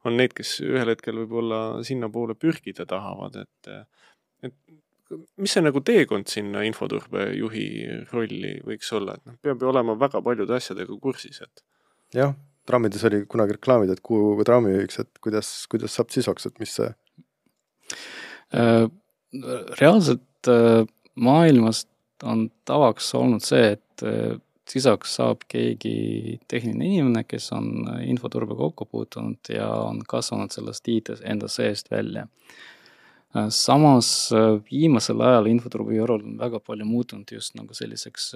on 0.07 0.15
neid, 0.17 0.33
kes 0.37 0.59
ühel 0.65 0.93
hetkel 0.93 1.19
võib-olla 1.23 1.81
sinnapoole 1.85 2.35
pürgida 2.39 2.85
tahavad, 2.89 3.41
et, 3.43 3.73
et 4.47 5.17
mis 5.41 5.51
see 5.51 5.63
nagu 5.63 5.81
teekond 5.85 6.29
sinna 6.31 6.63
infoturbejuhi 6.67 7.65
rolli 8.13 8.55
võiks 8.67 8.93
olla, 8.97 9.17
et 9.17 9.27
noh, 9.27 9.37
peab 9.43 9.61
ju 9.61 9.69
olema 9.71 9.97
väga 9.99 10.23
paljude 10.23 10.55
asjadega 10.57 10.97
kursis, 11.03 11.41
et. 11.43 11.63
jah, 12.15 12.33
trammides 12.69 13.03
oli 13.09 13.23
kunagi 13.29 13.57
reklaamid, 13.57 13.91
et 13.93 14.03
kuhu 14.05 14.45
trammijuhiks, 14.47 15.01
et 15.03 15.21
kuidas, 15.23 15.51
kuidas 15.71 15.97
saab 15.97 16.13
sisoks, 16.13 16.47
et 16.49 16.59
mis 16.63 16.79
see 16.79 16.89
äh,? 18.55 18.87
reaalselt 19.79 20.25
Äh, 20.47 20.85
maailmas 21.15 21.87
on 22.23 22.49
tavaks 22.65 23.13
olnud 23.15 23.43
see, 23.45 23.73
et 23.75 24.03
äh, 24.05 24.37
sisaks 24.69 25.17
saab 25.19 25.43
keegi 25.51 26.39
tehniline 26.49 26.87
inimene, 26.87 27.23
kes 27.27 27.51
on 27.57 27.71
äh, 27.91 28.03
infoturbega 28.09 28.59
kokku 28.59 28.85
puutunud 28.85 29.51
ja 29.53 29.67
on 29.89 30.01
kasvanud 30.07 30.53
sellest 30.53 30.87
IT 30.87 31.15
enda 31.21 31.49
seest 31.51 31.91
välja. 31.91 32.27
samas 33.49 34.07
viimasel 34.71 35.21
ajal 35.23 35.45
infoturbe 35.47 35.95
roll 36.03 36.25
on 36.25 36.33
väga 36.37 36.59
palju 36.59 36.85
muutunud 36.85 37.29
just 37.31 37.53
nagu 37.55 37.73
selliseks 37.73 38.33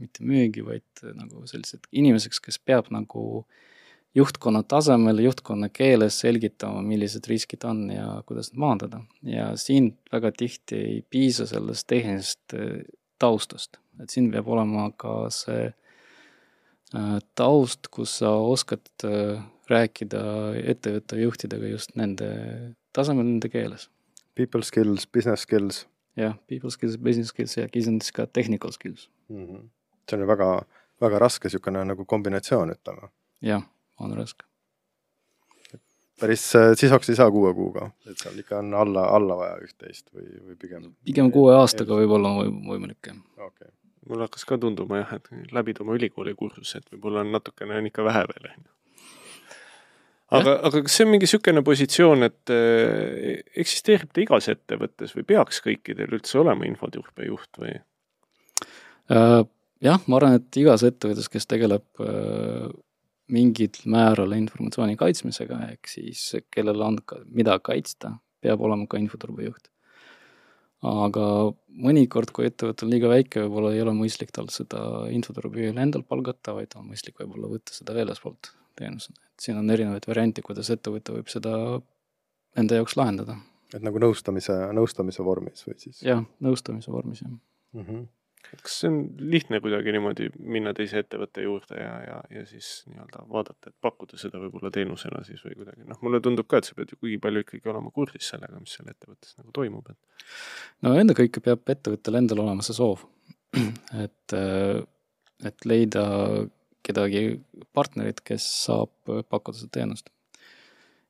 mitte 0.00 0.24
müügi, 0.24 0.62
vaid 0.64 1.02
nagu 1.12 1.42
selliseks 1.46 1.90
inimeseks, 1.92 2.40
kes 2.40 2.56
peab 2.58 2.88
nagu 2.88 3.24
äh, 3.42 3.73
juhtkonna 4.14 4.62
tasemel, 4.62 5.18
juhtkonna 5.18 5.68
keeles 5.68 6.18
selgitama, 6.20 6.82
millised 6.82 7.26
riskid 7.28 7.64
on 7.66 7.88
ja 7.90 8.22
kuidas 8.26 8.52
neid 8.52 8.60
maandada. 8.60 9.00
ja 9.22 9.56
siin 9.56 9.94
väga 10.12 10.32
tihti 10.32 10.76
ei 10.76 11.00
piisa 11.10 11.46
sellest 11.46 11.86
tehnilisest 11.86 12.54
äh, 12.54 12.84
taustast, 13.18 13.80
et 14.02 14.10
siin 14.10 14.30
peab 14.30 14.48
olema 14.48 14.90
ka 14.96 15.16
see 15.34 15.66
äh, 15.66 17.18
taust, 17.34 17.90
kus 17.90 18.18
sa 18.22 18.30
oskad 18.36 18.86
äh, 19.04 19.42
rääkida 19.70 20.22
ettevõtte 20.62 21.18
juhtidega 21.18 21.72
just 21.72 21.94
nende 21.96 22.28
tasemel, 22.92 23.24
nende 23.24 23.48
keeles. 23.48 23.88
People 24.34 24.62
skills, 24.62 25.06
business 25.06 25.46
skills. 25.46 25.86
jah, 26.16 26.36
people 26.46 26.70
skills, 26.70 26.98
business 26.98 27.34
skills 27.34 27.56
ja 27.56 27.68
kindlasti 27.68 28.12
ka 28.14 28.26
technical 28.26 28.70
skills 28.70 29.08
mm. 29.28 29.46
-hmm. 29.46 29.68
see 30.10 30.16
on 30.16 30.20
ju 30.20 30.26
väga, 30.26 30.62
väga 31.00 31.18
raske 31.18 31.48
niisugune 31.48 31.84
nagu 31.84 32.04
kombinatsioon, 32.04 32.70
ütleme. 32.70 33.08
jah 33.42 33.62
on 34.00 34.16
raske. 34.16 34.44
päris 36.20 36.44
äh, 36.56 36.72
sisaks 36.78 37.10
ei 37.10 37.16
saa 37.18 37.30
kuue 37.34 37.50
kuuga, 37.54 37.88
et 38.06 38.20
seal 38.22 38.36
ikka 38.38 38.60
on 38.62 38.74
alla, 38.78 39.08
alla 39.16 39.36
vaja 39.38 39.56
üht-teist 39.64 40.12
või, 40.14 40.28
või 40.48 40.58
pigem? 40.60 40.92
pigem 41.04 41.30
kuue 41.34 41.56
aastaga 41.58 41.98
võib-olla 41.98 42.30
on 42.38 42.60
võimalik, 42.68 43.10
jah 43.10 43.48
okay.. 43.48 43.72
mul 44.08 44.22
hakkas 44.26 44.46
ka 44.48 44.58
tunduma 44.62 45.02
jah, 45.02 45.16
et 45.18 45.52
läbida 45.54 45.82
oma 45.82 45.98
ülikooli 45.98 46.36
kursuse, 46.38 46.78
et 46.78 46.94
võib-olla 46.94 47.24
on 47.24 47.34
natukene 47.34 47.80
on 47.80 47.90
ikka 47.90 48.06
vähe 48.06 48.22
veel, 48.30 48.46
on 48.52 48.62
ju. 48.62 48.70
aga, 50.38 50.54
aga 50.70 50.84
kas 50.86 51.00
see 51.00 51.08
on 51.08 51.12
mingi 51.16 51.26
niisugune 51.26 51.64
positsioon, 51.66 52.28
et 52.30 52.54
äh, 52.54 53.42
eksisteerib 53.64 54.14
ta 54.14 54.22
igas 54.22 54.48
ettevõttes 54.54 55.18
või 55.18 55.26
peaks 55.34 55.60
kõikidel 55.66 56.14
üldse 56.14 56.38
olema 56.44 56.70
infoturbejuht 56.70 57.62
või 57.64 57.74
äh,? 59.10 59.42
jah, 59.84 60.00
ma 60.06 60.22
arvan, 60.22 60.38
et 60.38 60.62
igas 60.62 60.86
ettevõttes, 60.86 61.26
kes 61.32 61.50
tegeleb 61.50 62.06
äh, 62.06 62.70
mingil 63.32 63.76
määral 63.88 64.34
informatsiooni 64.36 64.96
kaitsmisega, 65.00 65.60
ehk 65.72 65.88
siis 65.88 66.24
kellel 66.52 66.82
on 66.84 66.98
ka, 67.06 67.20
mida 67.32 67.56
kaitsta, 67.64 68.14
peab 68.44 68.64
olema 68.64 68.88
ka 68.90 69.00
infoturbejuht. 69.00 69.70
aga 70.84 71.26
mõnikord, 71.80 72.28
kui 72.36 72.44
ettevõte 72.44 72.84
on 72.84 72.90
liiga 72.92 73.08
väike, 73.08 73.46
võib-olla 73.46 73.70
ei 73.72 73.80
ole 73.80 73.94
mõistlik 73.96 74.34
tal 74.36 74.50
seda 74.52 75.06
infoturbejuhil 75.16 75.78
endal 75.80 76.04
palgata, 76.04 76.52
vaid 76.58 76.76
on 76.76 76.90
mõistlik 76.90 77.16
võib-olla 77.22 77.48
võtta 77.48 77.72
seda 77.72 77.94
väljaspoolt 77.96 78.50
teenusena. 78.76 79.16
et 79.32 79.46
siin 79.46 79.56
on 79.56 79.70
erinevaid 79.70 80.04
variante, 80.06 80.44
kuidas 80.44 80.68
ettevõte 80.74 81.16
võib 81.16 81.32
seda 81.32 81.54
enda 82.60 82.82
jaoks 82.82 82.98
lahendada. 83.00 83.38
et 83.72 83.82
nagu 83.82 83.98
nõustamise, 83.98 84.58
nõustamise 84.76 85.24
vormis 85.24 85.64
või 85.64 85.78
siis? 85.78 86.02
jah, 86.04 86.20
nõustamise 86.44 86.92
vormis, 86.92 87.24
jah 87.24 87.32
mm. 87.32 87.80
-hmm 87.80 88.04
kas 88.62 88.76
see 88.80 88.90
on 88.90 88.98
lihtne 89.32 89.60
kuidagi 89.64 89.92
niimoodi 89.94 90.28
minna 90.38 90.72
teise 90.76 91.00
ettevõtte 91.02 91.44
juurde 91.44 91.78
ja, 91.78 91.92
ja, 92.04 92.16
ja 92.38 92.44
siis 92.48 92.68
nii-öelda 92.90 93.24
vaadata, 93.30 93.70
et 93.70 93.76
pakkuda 93.84 94.18
seda 94.20 94.40
võib-olla 94.42 94.70
teenusena 94.74 95.22
siis 95.26 95.42
või 95.46 95.56
kuidagi, 95.60 95.86
noh, 95.88 96.00
mulle 96.04 96.20
tundub 96.24 96.48
ka, 96.50 96.60
et 96.60 96.68
sa 96.68 96.76
pead 96.78 96.94
ju 96.94 97.00
kuigi 97.00 97.20
palju 97.22 97.44
ikkagi 97.44 97.72
olema 97.72 97.92
kursis 97.94 98.30
sellega, 98.34 98.60
mis 98.62 98.76
seal 98.76 98.90
ettevõttes 98.92 99.36
nagu 99.40 99.54
toimub, 99.56 99.90
et. 99.90 100.26
no 100.86 100.94
ennekõike 101.00 101.42
peab 101.44 101.74
ettevõttel 101.76 102.20
endal 102.20 102.44
olema 102.46 102.66
see 102.66 102.76
soov, 102.76 103.06
et, 104.04 104.36
et 105.50 105.68
leida 105.68 106.06
kedagi 106.84 107.26
partnerit, 107.76 108.20
kes 108.24 108.46
saab 108.66 109.14
pakkuda 109.32 109.60
seda 109.60 109.78
teenust. 109.80 110.10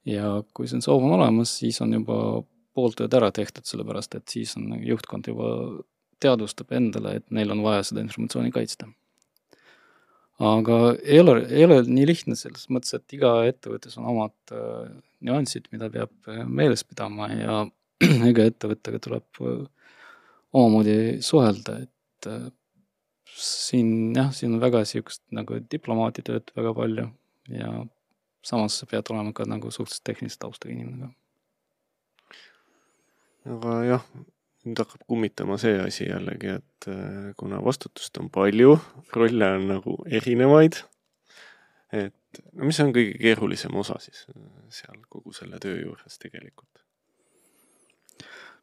ja 0.08 0.36
kui 0.54 0.68
see 0.70 0.84
soov 0.84 1.06
on 1.06 1.16
olemas, 1.18 1.58
siis 1.60 1.80
on 1.84 1.96
juba 1.96 2.18
pool 2.74 2.94
tööd 2.98 3.14
ära 3.14 3.30
tehtud, 3.34 3.66
sellepärast 3.66 4.16
et 4.18 4.30
siis 4.30 4.56
on 4.58 4.72
juhtkond 4.82 5.28
juba 5.30 5.48
teadvustab 6.23 6.73
endale, 6.76 7.18
et 7.18 7.26
neil 7.35 7.52
on 7.54 7.62
vaja 7.64 7.83
seda 7.88 8.04
informatsiooni 8.04 8.52
kaitsta. 8.54 8.88
aga 10.44 10.78
ei 11.02 11.21
ole, 11.21 11.37
ei 11.47 11.64
ole 11.64 11.83
nii 11.87 12.06
lihtne 12.11 12.37
selles 12.38 12.66
mõttes, 12.75 12.94
et 12.97 13.16
iga 13.16 13.37
ettevõttes 13.49 13.97
on 14.00 14.09
omad 14.11 14.35
äh, 14.52 14.90
nüansid, 15.25 15.71
mida 15.73 15.88
peab 15.94 16.12
äh, 16.28 16.42
meeles 16.47 16.85
pidama 16.85 17.30
ja 17.33 17.62
iga 18.33 18.49
ettevõttega 18.50 19.00
tuleb 19.02 19.42
äh, 19.47 19.64
omamoodi 20.54 21.23
suhelda, 21.25 21.78
et 21.87 22.30
äh, 22.30 22.49
siin 23.35 24.14
jah, 24.16 24.30
siin 24.35 24.54
on 24.54 24.62
väga 24.62 24.83
niisugust 24.85 25.23
nagu 25.35 25.59
diplomaaditööd 25.71 26.52
väga 26.56 26.75
palju 26.76 27.09
ja 27.54 27.71
samas 28.44 28.78
sa 28.78 28.87
pead 28.90 29.11
olema 29.11 29.33
ka 29.35 29.47
nagu 29.49 29.71
suhteliselt 29.73 30.04
tehnilise 30.06 30.38
taustaga 30.40 30.75
inimene 30.75 31.09
ka. 31.09 31.12
aga 33.56 33.78
jah, 33.88 34.06
nüüd 34.64 34.80
hakkab 34.80 35.04
kummitama 35.09 35.59
see 35.61 35.76
asi 35.83 36.09
jällegi, 36.09 36.56
et 36.61 36.88
äh, 36.90 37.33
kuna 37.40 37.61
vastutust 37.64 38.16
on 38.21 38.30
palju, 38.33 38.76
rolle 39.16 39.50
on 39.59 39.66
nagu 39.75 39.97
erinevaid, 40.09 40.80
et 41.94 42.40
no 42.52 42.68
mis 42.68 42.80
on 42.83 42.94
kõige 42.94 43.18
keerulisem 43.21 43.76
osa 43.78 43.99
siis 44.02 44.25
äh, 44.33 44.40
seal 44.75 45.02
kogu 45.09 45.35
selle 45.37 45.61
töö 45.62 45.76
juures 45.83 46.18
tegelikult? 46.23 46.71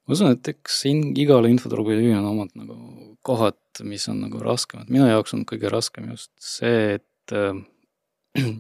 ma 0.01 0.17
usun, 0.17 0.33
et 0.33 0.47
eks 0.49 0.81
in-, 0.89 1.11
igale 1.21 1.51
infoturbejuhil 1.53 2.17
on 2.17 2.31
omad 2.31 2.55
nagu 2.57 2.75
kohad, 3.25 3.59
mis 3.85 4.07
on 4.09 4.23
nagu 4.25 4.41
raskemad, 4.41 4.89
minu 4.89 5.05
jaoks 5.07 5.35
on 5.37 5.45
kõige 5.47 5.69
raskem 5.71 6.09
just 6.11 6.33
see, 6.41 6.97
et 6.97 7.35
äh, 7.37 7.61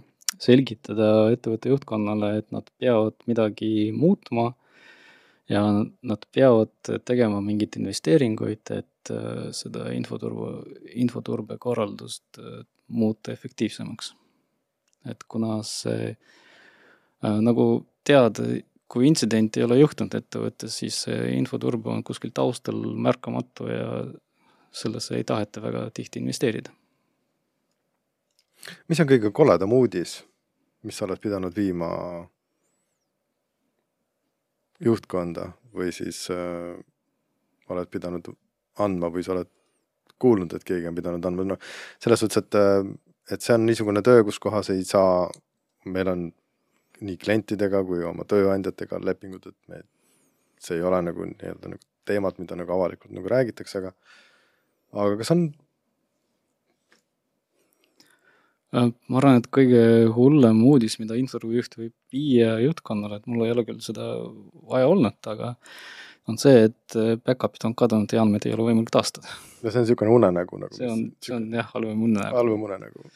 selgitada 0.47 1.31
ettevõtte 1.33 1.73
juhtkonnale, 1.73 2.35
et 2.39 2.51
nad 2.55 2.69
peavad 2.79 3.17
midagi 3.29 3.89
muutma 3.95 4.51
ja 5.51 5.85
nad 6.01 6.25
peavad 6.31 6.91
tegema 7.05 7.41
mingeid 7.43 7.75
investeeringuid, 7.79 8.71
et 8.71 9.11
äh, 9.11 9.49
seda 9.55 9.89
infoturbe, 9.95 10.63
infoturbekorraldust 11.03 12.39
äh, 12.39 12.63
muuta 12.87 13.33
efektiivsemaks. 13.35 14.15
et 15.09 15.23
kuna 15.27 15.63
see 15.65 16.11
äh, 16.11 17.39
nagu 17.41 17.85
tead, 18.05 18.37
kui 18.91 19.07
intsident 19.07 19.57
ei 19.57 19.63
ole 19.65 19.79
juhtunud 19.79 20.13
ettevõttes, 20.13 20.75
siis 20.83 20.99
see 21.07 21.31
infoturbe 21.37 21.89
on 21.89 22.03
kuskil 22.03 22.33
taustal 22.35 22.77
märkamatu 23.07 23.69
ja 23.71 23.87
sellesse 24.71 25.17
ei 25.17 25.23
taheta 25.23 25.63
väga 25.63 25.89
tihti 25.93 26.21
investeerida. 26.21 26.71
mis 28.87 28.99
on 28.99 29.09
kõige 29.09 29.31
koledam 29.33 29.73
uudis, 29.73 30.21
mis 30.83 30.97
sa 30.97 31.07
oled 31.07 31.19
pidanud 31.19 31.55
viima 31.55 31.89
juhtkonda 34.81 35.51
või 35.75 35.91
siis 35.95 36.25
äh, 36.33 36.75
oled 37.71 37.91
pidanud 37.91 38.27
andma 38.81 39.11
või 39.13 39.23
sa 39.25 39.35
oled 39.35 39.49
kuulnud, 40.21 40.53
et 40.53 40.65
keegi 40.67 40.89
on 40.89 40.97
pidanud 40.97 41.25
andma, 41.25 41.47
noh 41.53 41.71
selles 42.01 42.21
suhtes, 42.23 42.43
et, 42.43 42.59
äh, 42.59 42.83
et 43.31 43.45
see 43.45 43.55
on 43.55 43.65
niisugune 43.65 44.03
töö, 44.05 44.25
kus 44.27 44.41
kohas 44.43 44.71
ei 44.73 44.83
saa, 44.87 45.29
meil 45.85 46.11
on 46.11 46.27
nii 47.01 47.17
klientidega 47.17 47.81
kui 47.87 48.03
oma 48.05 48.27
tööandjatega 48.29 48.99
lepingud, 49.01 49.47
et 49.49 49.71
me, 49.71 49.81
see 50.61 50.77
ei 50.77 50.85
ole 50.85 50.99
nagu 51.07 51.25
nii-öelda 51.25 51.73
nagu 51.73 51.87
teemad, 52.05 52.37
mida 52.41 52.57
nagu 52.57 52.73
avalikult 52.75 53.13
nagu 53.15 53.29
räägitakse, 53.29 53.81
aga 53.81 53.93
aga 54.91 55.17
kas 55.21 55.31
on 55.33 55.49
Äh, 55.49 55.57
ma 58.71 59.19
arvan, 59.19 59.41
et 59.41 59.49
kõige 59.51 59.81
hullem 60.15 60.61
uudis, 60.67 60.97
mida 61.01 61.17
inforujuht 61.19 61.75
võib 61.79 61.95
viia 62.13 62.53
juhtkonnale, 62.63 63.19
et 63.19 63.27
mul 63.27 63.45
ei 63.45 63.55
ole 63.55 63.65
küll 63.67 63.81
seda 63.83 64.13
vaja 64.71 64.87
olnud, 64.91 65.17
aga 65.33 65.55
on 66.29 66.39
see, 66.39 66.67
et 66.69 66.95
äh, 66.99 67.17
back-up'id 67.19 67.65
on 67.67 67.75
kadunud 67.77 68.13
ja 68.13 68.23
andmeid 68.23 68.45
ei 68.47 68.55
ole 68.55 68.69
võimalik 68.69 68.93
taastada. 68.93 69.27
no 69.61 69.69
see 69.69 69.81
on 69.81 69.87
niisugune 69.87 70.15
unenägu 70.15 70.59
nagu. 70.61 70.77
see 70.77 70.89
on, 70.89 71.05
see 71.23 71.35
on 71.35 71.49
jah, 71.55 71.67
halvem 71.73 72.03
unenägu. 72.07 72.37
halvem 72.37 72.65
unenägu. 72.69 73.11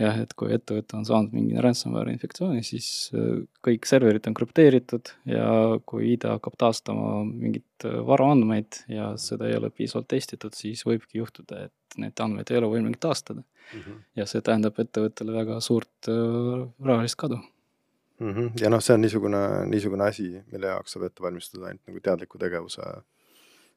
Jah, 0.00 0.16
et 0.22 0.32
kui 0.38 0.52
ettevõte 0.54 0.96
on 0.98 1.04
saanud 1.06 1.34
mingi 1.36 1.60
ransomware 1.62 2.12
infektsiooni, 2.14 2.62
siis 2.66 2.88
äh, 3.16 3.42
kõik 3.66 3.88
serverid 3.88 4.26
on 4.30 4.36
krüpteeritud 4.38 5.12
ja 5.28 5.50
kui 5.88 6.14
ID 6.14 6.26
hakkab 6.30 6.56
taastama 6.60 7.20
mingit 7.28 7.86
varaandmeid 8.06 8.82
ja 8.92 9.12
seda 9.20 9.48
ei 9.48 9.56
ole 9.58 9.70
piisavalt 9.74 10.08
testitud, 10.10 10.56
siis 10.56 10.84
võibki 10.88 11.20
juhtuda, 11.20 11.66
et 11.68 12.00
neid 12.00 12.20
andmeid 12.22 12.52
ei 12.52 12.60
ole 12.60 12.72
võimalik 12.74 13.00
taastada 13.02 13.42
mm. 13.42 13.80
-hmm. 13.80 14.02
ja 14.20 14.26
see 14.30 14.44
tähendab 14.46 14.78
ettevõttele 14.78 15.36
väga 15.36 15.60
suurt 15.64 16.10
äh, 16.12 16.68
rahalist 16.84 17.18
kadu 17.20 17.40
mm. 17.40 18.32
-hmm. 18.32 18.52
ja 18.60 18.70
noh, 18.70 18.82
see 18.84 18.94
on 18.94 19.04
niisugune, 19.06 19.42
niisugune 19.66 20.08
asi, 20.08 20.30
mille 20.52 20.72
jaoks 20.74 20.96
saab 20.96 21.08
ette 21.08 21.22
valmistada 21.22 21.66
ainult 21.66 21.86
nagu 21.86 22.00
teadliku 22.00 22.38
tegevuse. 22.38 22.82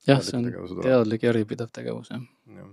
jah, 0.07 0.21
see 0.21 0.37
on 0.37 0.81
teadlik 0.81 1.23
järjepidev 1.23 1.71
tegevus, 1.73 2.09
jah 2.15 2.23
ja 2.57 2.69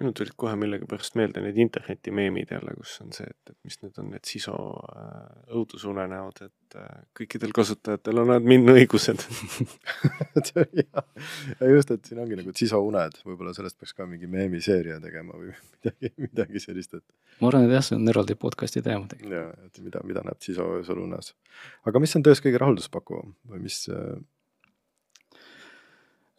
minul 0.00 0.14
tulid 0.16 0.34
kohe 0.40 0.54
millegipärast 0.58 1.16
meelde 1.20 1.42
need 1.44 1.58
internetimeemid 1.60 2.54
jälle, 2.54 2.74
kus 2.78 2.96
on 3.04 3.12
see, 3.14 3.28
et, 3.28 3.52
et 3.52 3.56
mis 3.68 3.76
need 3.82 4.00
on, 4.02 4.08
need 4.14 4.26
siso 4.26 4.54
äh, 4.96 5.28
õudusunenäod, 5.58 6.40
et 6.46 6.78
äh, 6.80 7.02
kõikidel 7.20 7.52
kasutajatel 7.56 8.22
on 8.24 8.34
admin 8.34 8.66
õigused 8.72 9.22
ja, 10.80 11.04
ja 11.60 11.70
just, 11.74 11.92
et 11.94 12.10
siin 12.10 12.22
ongi 12.24 12.40
nagu 12.40 12.54
siso 12.56 12.80
uned, 12.86 13.20
võib-olla 13.26 13.54
sellest 13.56 13.78
peaks 13.78 13.94
ka 13.98 14.08
mingi 14.08 14.30
meemiseeria 14.30 14.98
tegema 15.04 15.36
või 15.36 15.52
midagi, 15.76 16.12
midagi 16.16 16.64
sellist, 16.64 16.96
et. 16.98 17.04
ma 17.42 17.52
arvan, 17.52 17.68
et 17.68 17.76
jah, 17.76 17.86
see 17.90 18.00
on 18.00 18.14
eraldi 18.14 18.38
podcast'i 18.40 18.82
teema 18.86 19.06
tegelikult. 19.12 19.36
ja, 19.36 19.68
et 19.68 19.84
mida, 19.84 20.02
mida 20.08 20.24
näeb 20.26 20.40
siso 20.42 20.66
öösel 20.80 21.04
unes. 21.04 21.34
aga 21.86 22.02
mis 22.02 22.16
on 22.16 22.26
töös 22.26 22.42
kõige 22.42 22.62
rahulduspakkuvam 22.64 23.36
või 23.52 23.66
mis 23.68 23.84
Äh, 23.90 24.18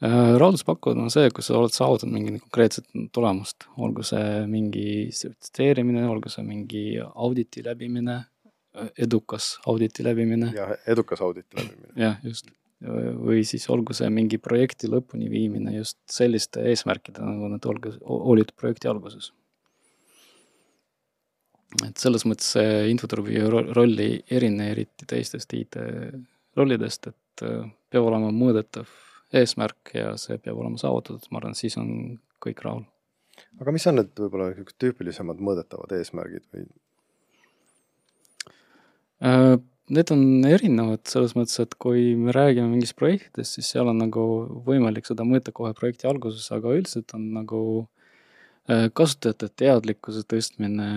rahulduspakkujad 0.01 0.97
on 0.97 1.11
see, 1.13 1.29
kui 1.29 1.43
sa 1.45 1.57
oled 1.59 1.73
saavutanud 1.75 2.15
mingi 2.15 2.39
konkreetset 2.41 2.87
tulemust, 3.13 3.67
olgu 3.77 4.03
see 4.05 4.45
mingi 4.49 4.85
sertifitseerimine, 5.13 6.07
olgu 6.09 6.31
see 6.33 6.45
mingi 6.45 6.85
auditi 7.01 7.61
läbimine, 7.65 8.17
edukas 8.97 9.53
auditi 9.69 10.05
läbimine. 10.05 10.49
jah, 10.55 10.73
edukas 10.89 11.21
auditi 11.21 11.59
läbimine. 11.59 11.93
jah, 12.01 12.17
just. 12.25 12.49
või 12.81 13.43
siis 13.45 13.67
olgu 13.69 13.93
see 13.93 14.09
mingi 14.09 14.39
projekti 14.41 14.89
lõpuni 14.89 15.29
viimine 15.29 15.75
just 15.75 15.99
selliste 16.09 16.63
eesmärkidega, 16.71 17.27
nagu 17.27 17.51
nad 17.51 17.67
olgu, 17.69 17.93
olid 18.01 18.55
projekti 18.57 18.89
alguses. 18.89 19.29
et 21.85 22.01
selles 22.01 22.25
mõttes 22.25 22.55
see 22.57 22.89
infoturbi 22.89 23.37
roll 23.51 24.01
ei 24.01 24.17
erine 24.33 24.71
eriti 24.73 25.05
teistest 25.05 25.53
IT 25.53 25.77
rollidest, 26.57 27.07
et 27.13 27.45
äh, 27.45 27.69
peab 27.93 28.09
olema 28.09 28.33
mõõdetav 28.33 28.89
eesmärk 29.37 29.93
ja 29.95 30.13
see 30.19 30.37
peab 30.41 30.59
olema 30.59 30.79
saavutatud, 30.81 31.27
ma 31.31 31.41
arvan, 31.41 31.57
siis 31.57 31.77
on 31.79 31.91
kõik 32.43 32.63
rahul. 32.65 32.85
aga 33.61 33.73
mis 33.75 33.87
on 33.87 33.99
need 34.01 34.13
võib-olla 34.17 34.51
niisugused 34.51 34.79
tüüpilisemad 34.83 35.43
mõõdetavad 35.43 35.93
eesmärgid 35.97 36.47
või? 36.53 36.65
Äh, 39.21 39.55
need 39.93 40.11
on 40.13 40.23
erinevad 40.47 41.03
selles 41.09 41.35
mõttes, 41.37 41.59
et 41.61 41.75
kui 41.81 42.15
me 42.17 42.33
räägime 42.35 42.71
mingist 42.71 42.97
projektidest, 42.99 43.57
siis 43.57 43.71
seal 43.73 43.91
on 43.91 44.01
nagu 44.01 44.23
võimalik 44.65 45.07
seda 45.07 45.25
mõõta 45.27 45.53
kohe 45.55 45.73
projekti 45.77 46.09
alguses, 46.09 46.47
aga 46.55 46.73
üldiselt 46.77 47.13
on 47.17 47.27
nagu 47.35 47.61
kasutajate 48.97 49.49
teadlikkuse 49.61 50.23
tõstmine, 50.29 50.87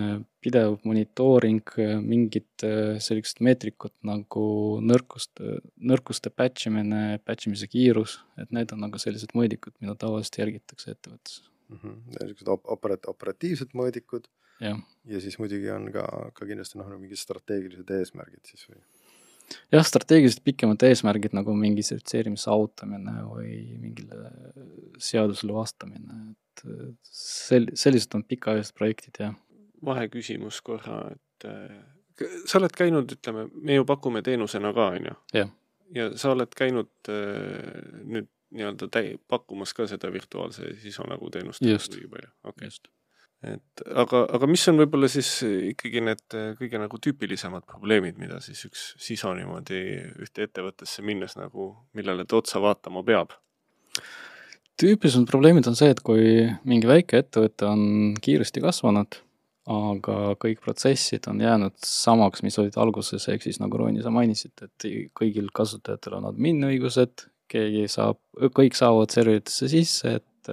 pidev 0.43 0.77
monitooring, 0.85 1.73
mingid 2.05 2.65
äh, 2.65 2.95
sellised 3.01 3.41
meetrikud 3.45 3.93
nagu 4.05 4.45
nõrkuste, 4.85 5.59
nõrkuste 5.81 6.29
patch 6.29 6.69
imine, 6.69 7.19
patch 7.25 7.49
imise 7.49 7.69
kiirus, 7.71 8.19
et 8.41 8.53
need 8.55 8.73
on 8.75 8.85
nagu 8.85 9.01
sellised 9.01 9.33
mõõdikud, 9.37 9.75
mida 9.81 9.97
tavaliselt 9.99 10.39
jälgitakse 10.43 10.93
ettevõttes 10.93 11.41
mm. 11.69 11.77
-hmm. 11.77 12.01
niisugused 12.13 12.51
op-, 12.53 12.67
operat-, 12.77 13.09
operatiivsed 13.11 13.73
mõõdikud. 13.73 14.29
ja 15.05 15.19
siis 15.19 15.39
muidugi 15.39 15.71
on 15.73 15.89
ka, 15.91 16.05
ka 16.33 16.45
kindlasti 16.45 16.79
noh, 16.79 16.93
mingid 16.99 17.19
strateegilised 17.19 17.89
eesmärgid 17.97 18.53
siis 18.53 18.69
või? 18.69 18.79
Jah, 19.73 19.85
strateegiliselt 19.85 20.43
pikemad 20.45 20.83
eesmärgid 20.87 21.35
nagu 21.37 21.55
mingi 21.57 21.83
sertifitseerimise 21.85 22.47
saavutamine 22.47 23.15
või 23.29 23.57
mingile 23.81 24.31
seadusele 25.01 25.55
vastamine, 25.55 26.21
et 26.33 26.63
sel-, 27.09 27.71
sellised 27.77 28.15
on 28.17 28.25
pikaajalised 28.27 28.77
projektid, 28.77 29.19
jah. 29.21 29.35
Vaheküsimus 29.85 30.61
korra, 30.65 31.01
et 31.13 31.49
äh, 31.49 32.25
sa 32.47 32.59
oled 32.61 32.73
käinud, 32.75 33.11
ütleme, 33.17 33.49
me 33.53 33.77
ju 33.77 33.85
pakume 33.87 34.23
teenusena 34.25 34.73
ka, 34.75 34.89
on 34.97 35.11
ju? 35.11 35.17
ja 35.95 36.09
sa 36.17 36.33
oled 36.33 36.55
käinud 36.57 37.11
äh, 37.11 37.99
nüüd 38.03 38.31
nii-öelda 38.55 38.87
täi-, 38.91 39.17
pakkumas 39.27 39.73
ka 39.75 39.87
seda 39.89 40.11
virtuaalse 40.13 40.75
sisu 40.81 41.05
nagu 41.09 41.29
teenust 41.33 41.63
okei. 42.43 42.69
Okay.. 42.69 42.71
Et 43.45 43.83
aga, 43.93 44.23
aga 44.37 44.49
mis 44.49 44.63
on 44.71 44.79
võib-olla 44.81 45.09
siis 45.11 45.29
ikkagi 45.45 46.03
need 46.03 46.37
äh, 46.37 46.53
kõige 46.59 46.81
nagu 46.81 46.99
tüüpilisemad 47.01 47.67
probleemid, 47.69 48.19
mida 48.21 48.41
siis 48.43 48.65
üks 48.67 48.87
sisu 49.01 49.33
niimoodi 49.37 49.81
ühte 50.25 50.47
ettevõttesse 50.47 51.05
minnes 51.05 51.37
nagu, 51.39 51.73
millele 51.97 52.25
ta 52.25 52.39
otsa 52.41 52.63
vaatama 52.63 53.05
peab? 53.05 53.35
tüüpilisemad 54.81 55.29
probleemid 55.29 55.69
on 55.71 55.77
see, 55.77 55.93
et 55.93 56.01
kui 56.03 56.43
mingi 56.67 56.89
väike 56.89 57.21
ettevõte 57.23 57.69
on 57.69 58.17
kiiresti 58.21 58.63
kasvanud 58.65 59.21
aga 59.71 60.35
kõik 60.41 60.61
protsessid 60.61 61.25
on 61.29 61.39
jäänud 61.41 61.73
samaks, 61.81 62.43
mis 62.45 62.57
olid 62.61 62.75
alguses, 62.77 63.25
ehk 63.31 63.45
siis 63.45 63.57
nagu 63.61 63.79
Rooni, 63.79 64.03
sa 64.05 64.13
mainisid, 64.13 64.53
et 64.61 64.87
kõigil 65.17 65.49
kasutajatel 65.55 66.19
on 66.19 66.29
admin 66.29 66.61
õigused, 66.67 67.25
keegi 67.49 67.87
saab, 67.89 68.19
kõik 68.57 68.77
saavad 68.77 69.13
serveritesse 69.13 69.69
sisse, 69.71 70.19
et 70.19 70.51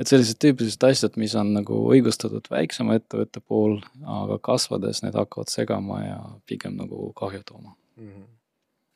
et 0.00 0.08
sellised 0.08 0.38
tüüpilised 0.40 0.84
asjad, 0.88 1.16
mis 1.20 1.34
on 1.36 1.52
nagu 1.58 1.76
õigustatud 1.92 2.46
väiksema 2.50 2.96
ettevõtte 2.96 3.42
pool, 3.44 3.78
aga 4.00 4.38
kasvades 4.42 5.02
need 5.04 5.16
hakkavad 5.18 5.52
segama 5.52 6.00
ja 6.02 6.18
pigem 6.48 6.78
nagu 6.80 7.10
kahju 7.18 7.42
tooma 7.44 7.74
mm. 7.74 8.08
-hmm. 8.08 8.26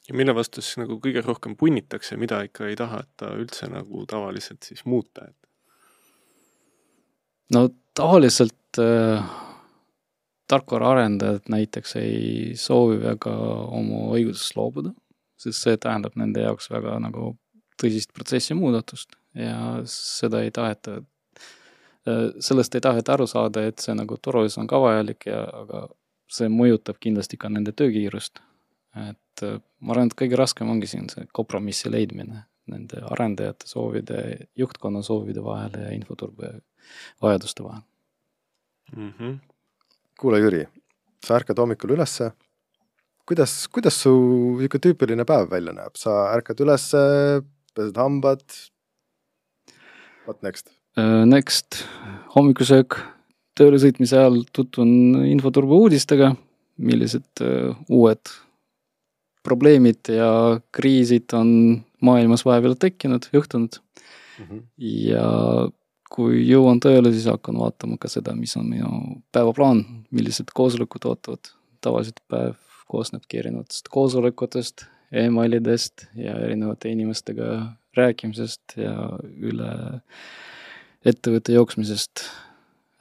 ja 0.09 0.19
mille 0.21 0.35
vastu 0.35 0.65
siis 0.65 0.81
nagu 0.81 0.99
kõige 1.05 1.25
rohkem 1.27 1.57
punnitakse, 1.61 2.17
mida 2.17 2.43
ikka 2.49 2.69
ei 2.69 2.77
taheta 2.81 3.35
üldse 3.37 3.69
nagu 3.73 4.07
tavaliselt 4.09 4.63
siis 4.63 4.85
muuta, 4.85 5.29
et? 5.29 5.37
no 7.53 7.69
tavaliselt 7.95 8.81
äh, 8.81 9.25
tarkvaraarendajad 10.49 11.49
näiteks 11.49 11.97
ei 11.97 12.53
soovi 12.57 13.01
väga 13.03 13.35
oma 13.81 14.07
õigusest 14.17 14.57
loobuda, 14.57 14.95
sest 15.37 15.67
see 15.67 15.77
tähendab 15.77 16.17
nende 16.17 16.41
jaoks 16.41 16.71
väga 16.71 16.97
nagu 17.03 17.35
tõsist 17.83 18.13
protsessi 18.15 18.55
muudatust 18.55 19.19
ja 19.35 19.59
seda 19.91 20.43
ei 20.45 20.51
taheta 20.55 21.01
äh,, 22.09 22.31
sellest 22.41 22.75
ei 22.75 22.85
taheta 22.85 23.17
aru 23.17 23.27
saada, 23.27 23.67
et 23.67 23.83
see 23.83 23.95
nagu 23.95 24.19
turvalisus 24.23 24.61
on 24.63 24.71
ka 24.71 24.81
vajalik 24.81 25.27
ja, 25.27 25.45
aga 25.65 25.87
see 26.31 26.51
mõjutab 26.53 26.99
kindlasti 27.03 27.39
ka 27.41 27.51
nende 27.53 27.73
töökiirust. 27.73 28.41
et 29.09 29.43
äh, 29.43 29.61
ma 29.81 29.95
arvan, 29.95 30.11
et 30.11 30.19
kõige 30.19 30.39
raskem 30.39 30.71
ongi 30.71 30.87
siin 30.91 31.09
see 31.11 31.27
kompromissi 31.33 31.91
leidmine 31.91 32.45
nende 32.71 33.01
arendajate 33.13 33.69
soovide, 33.69 34.21
juhtkonna 34.57 35.03
soovide 35.05 35.43
vahel 35.45 35.75
ja 35.77 35.91
infoturbe 35.93 36.55
vajaduste 37.23 37.65
vahel 37.65 37.83
mm. 38.97 39.13
-hmm. 39.19 39.39
kuule, 40.21 40.41
Jüri, 40.41 40.65
sa 41.27 41.37
ärkad 41.37 41.59
hommikul 41.59 41.91
ülesse. 41.91 42.31
kuidas, 43.27 43.69
kuidas 43.69 44.03
su 44.03 44.13
niisugune 44.61 44.81
tüüpiline 44.87 45.25
päev 45.25 45.51
välja 45.51 45.73
näeb, 45.73 45.97
sa 45.97 46.33
ärkad 46.35 46.61
ülesse, 46.61 46.99
pesed 47.75 47.97
hambad. 47.97 48.45
What 50.27 50.43
next 50.43 50.71
uh,? 50.99 51.25
Next, 51.29 51.83
hommikusöök, 52.35 52.97
tööle 53.59 53.81
sõitmise 53.83 54.19
ajal 54.19 54.43
tutvun 54.55 55.25
infoturbe 55.29 55.77
uudistega, 55.77 56.33
millised 56.81 57.43
uh, 57.45 57.75
uued 57.93 58.33
probleemid 59.45 60.09
ja 60.09 60.29
kriisid 60.75 61.35
on 61.37 61.51
maailmas 62.05 62.45
vahepeal 62.47 62.77
tekkinud, 62.81 63.29
juhtunud 63.33 63.77
mm. 63.77 64.45
-hmm. 64.45 64.63
ja 64.79 65.27
kui 66.15 66.45
jõuan 66.47 66.81
tööle, 66.81 67.13
siis 67.13 67.27
hakkan 67.29 67.59
vaatama 67.59 67.99
ka 68.01 68.09
seda, 68.09 68.35
mis 68.39 68.57
on 68.57 68.69
minu 68.71 69.21
päevaplaan, 69.35 69.85
millised 70.11 70.55
koosolekud 70.55 71.11
ootavad. 71.11 71.53
tavaliselt 71.85 72.21
päev 72.33 72.55
koosnebki 72.89 73.39
erinevatest 73.39 73.91
koosolekutest 73.93 74.87
emailidest 75.23 76.07
ja 76.19 76.35
erinevate 76.47 76.91
inimestega 76.93 77.51
rääkimisest 77.97 78.77
ja 78.81 78.95
üle 79.23 79.71
ettevõtte 81.05 81.55
jooksmisest 81.55 82.25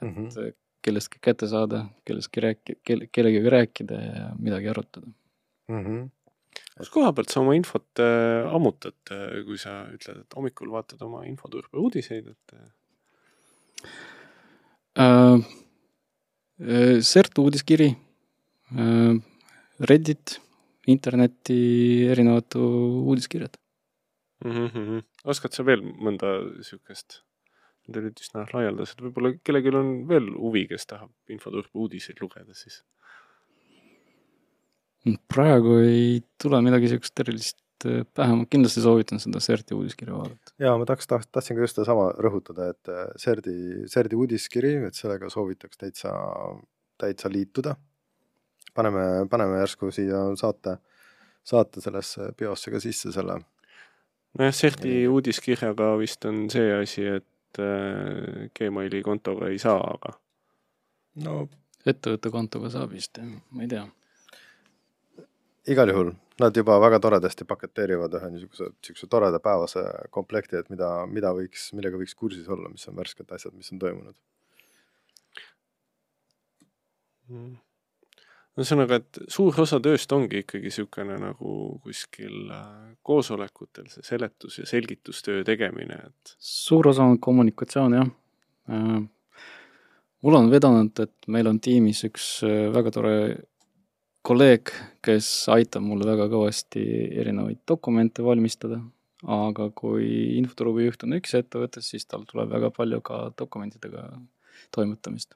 mm. 0.00 0.08
-hmm. 0.08 0.26
et 0.28 0.36
mhm. 0.36 0.58
kellestki 0.84 1.18
kätte 1.24 1.48
saada, 1.48 1.86
kellestki 2.04 2.42
rääki-, 2.44 2.78
kelle, 2.84 3.08
kellegagi 3.12 3.50
rääkida 3.50 4.00
ja 4.02 4.28
midagi 4.38 4.68
arutada 4.68 5.06
mm. 5.68 5.82
-hmm. 5.84 6.08
kus 6.78 6.90
koha 6.90 7.12
pealt 7.12 7.32
sa 7.32 7.40
oma 7.40 7.54
infot 7.54 8.00
äh, 8.00 8.54
ammutad, 8.54 9.00
äh, 9.10 9.44
kui 9.46 9.58
sa 9.58 9.84
ütled, 9.92 10.20
et 10.20 10.36
hommikul 10.36 10.70
vaatad 10.70 11.02
oma 11.02 11.24
infoturbe 11.24 11.78
uudiseid, 11.78 12.26
et 12.26 12.56
äh, 12.58 12.70
äh,. 15.04 15.44
CERT 17.00 17.38
uudiskiri 17.38 17.96
äh,, 18.78 19.14
Reddit, 19.80 20.40
interneti 20.90 21.58
erinevad 22.12 22.56
uudiskirjad 22.58 23.56
mm. 24.44 24.66
-hmm. 24.66 25.04
oskad 25.24 25.56
sa 25.56 25.64
veel 25.66 25.82
mõnda 25.82 26.36
niisugust, 26.50 27.22
need 27.86 28.00
olid 28.02 28.24
üsna 28.24 28.46
laialdased, 28.52 29.00
võib-olla 29.04 29.34
kellelgi 29.42 29.74
on 29.74 29.94
veel 30.08 30.30
huvi, 30.36 30.66
kes 30.70 30.86
tahab 30.90 31.12
infoturbe 31.32 31.72
uudiseid 31.74 32.20
lugeda, 32.20 32.54
siis 32.54 32.82
praegu 35.28 35.78
ei 35.84 36.22
tule 36.40 36.60
midagi 36.64 36.88
siukest 36.92 37.20
erilist 37.24 37.86
äh, 37.88 38.04
pähe, 38.16 38.36
ma 38.40 38.46
kindlasti 38.50 38.84
soovitan 38.84 39.20
seda 39.22 39.42
CERT-i 39.44 39.76
uudiskirja 39.76 40.16
vaadata. 40.16 40.54
ja 40.58 40.76
ma 40.80 40.86
tahaks, 40.88 41.08
tahtsin 41.08 41.58
ka 41.58 41.66
just 41.66 41.76
sedasama 41.78 42.10
rõhutada, 42.24 42.70
et 42.72 42.92
äh, 42.92 43.10
CERT-i, 43.20 43.56
CERT-i 43.92 44.20
uudiskiri, 44.20 44.76
et 44.88 44.96
sellega 44.96 45.28
soovitaks 45.32 45.80
täitsa, 45.80 46.14
täitsa 47.00 47.32
liituda. 47.32 47.76
Paneme, 48.74 49.26
paneme 49.30 49.58
järsku 49.62 49.90
siia 49.94 50.20
saate, 50.40 50.76
saate 51.44 51.82
sellesse 51.84 52.30
peosse 52.36 52.72
ka 52.74 52.80
sisse 52.82 53.12
selle. 53.14 53.40
nojah, 54.38 54.54
CERT-i 54.54 55.04
uudiskirjaga 55.08 55.94
vist 56.00 56.24
on 56.30 56.46
see 56.50 56.70
asi, 56.76 57.06
et 57.18 57.62
äh, 57.62 58.48
Gmaili 58.58 59.02
kontoga 59.02 59.50
ei 59.52 59.58
saa, 59.62 59.80
aga. 59.96 60.16
no 61.24 61.44
ettevõtte 61.86 62.32
kontoga 62.32 62.72
saab 62.72 62.96
vist 62.96 63.20
jah, 63.20 63.30
ma 63.50 63.66
ei 63.66 63.70
tea 63.70 63.86
igal 65.66 65.88
juhul 65.88 66.12
nad 66.40 66.56
juba 66.56 66.76
väga 66.80 66.98
toredasti 67.00 67.46
paketeerivad 67.48 68.16
ühe 68.18 68.30
niisuguse, 68.34 68.68
niisuguse 68.74 69.08
toreda 69.10 69.40
päevase 69.40 69.84
komplekti, 70.14 70.58
et 70.58 70.70
mida, 70.72 70.88
mida 71.06 71.30
võiks, 71.36 71.68
millega 71.76 72.00
võiks 72.00 72.16
kursis 72.18 72.48
olla, 72.50 72.70
mis 72.72 72.88
on 72.90 72.96
värsked 72.98 73.30
asjad, 73.36 73.54
mis 73.56 73.70
on 73.72 73.80
toimunud 73.82 74.16
mm.. 77.28 77.54
Ühesõnaga, 78.54 79.00
et 79.00 79.18
suur 79.32 79.56
osa 79.64 79.80
tööst 79.82 80.12
ongi 80.14 80.44
ikkagi 80.44 80.68
niisugune 80.68 81.16
nagu 81.18 81.54
kuskil 81.82 82.52
äh, 82.54 82.92
koosolekutel 83.06 83.88
see 83.90 84.06
seletus 84.06 84.60
ja 84.60 84.68
selgitustöö 84.68 85.42
tegemine, 85.46 85.98
et. 86.10 86.36
suur 86.38 86.88
osa 86.92 87.06
on 87.08 87.18
kommunikatsioon, 87.22 87.98
jah. 87.98 88.12
Äh, 88.70 89.00
mul 90.24 90.38
on 90.38 90.52
vedanud, 90.52 90.94
et 91.02 91.28
meil 91.34 91.50
on 91.50 91.58
tiimis 91.62 92.04
üks 92.10 92.28
äh, 92.46 92.68
väga 92.74 92.94
tore 92.94 93.16
kolleeg, 94.24 94.72
kes 95.04 95.30
aitab 95.52 95.84
mul 95.84 96.06
väga 96.06 96.30
kõvasti 96.32 96.84
erinevaid 97.20 97.60
dokumente 97.68 98.24
valmistada, 98.24 98.78
aga 99.24 99.68
kui 99.76 100.38
infoturujuht 100.38 101.04
on 101.04 101.18
üks 101.18 101.34
ettevõttes, 101.36 101.90
siis 101.90 102.06
tal 102.06 102.24
tuleb 102.28 102.54
väga 102.54 102.70
palju 102.72 103.02
ka 103.04 103.26
dokumentidega 103.36 104.06
toimetamist. 104.72 105.34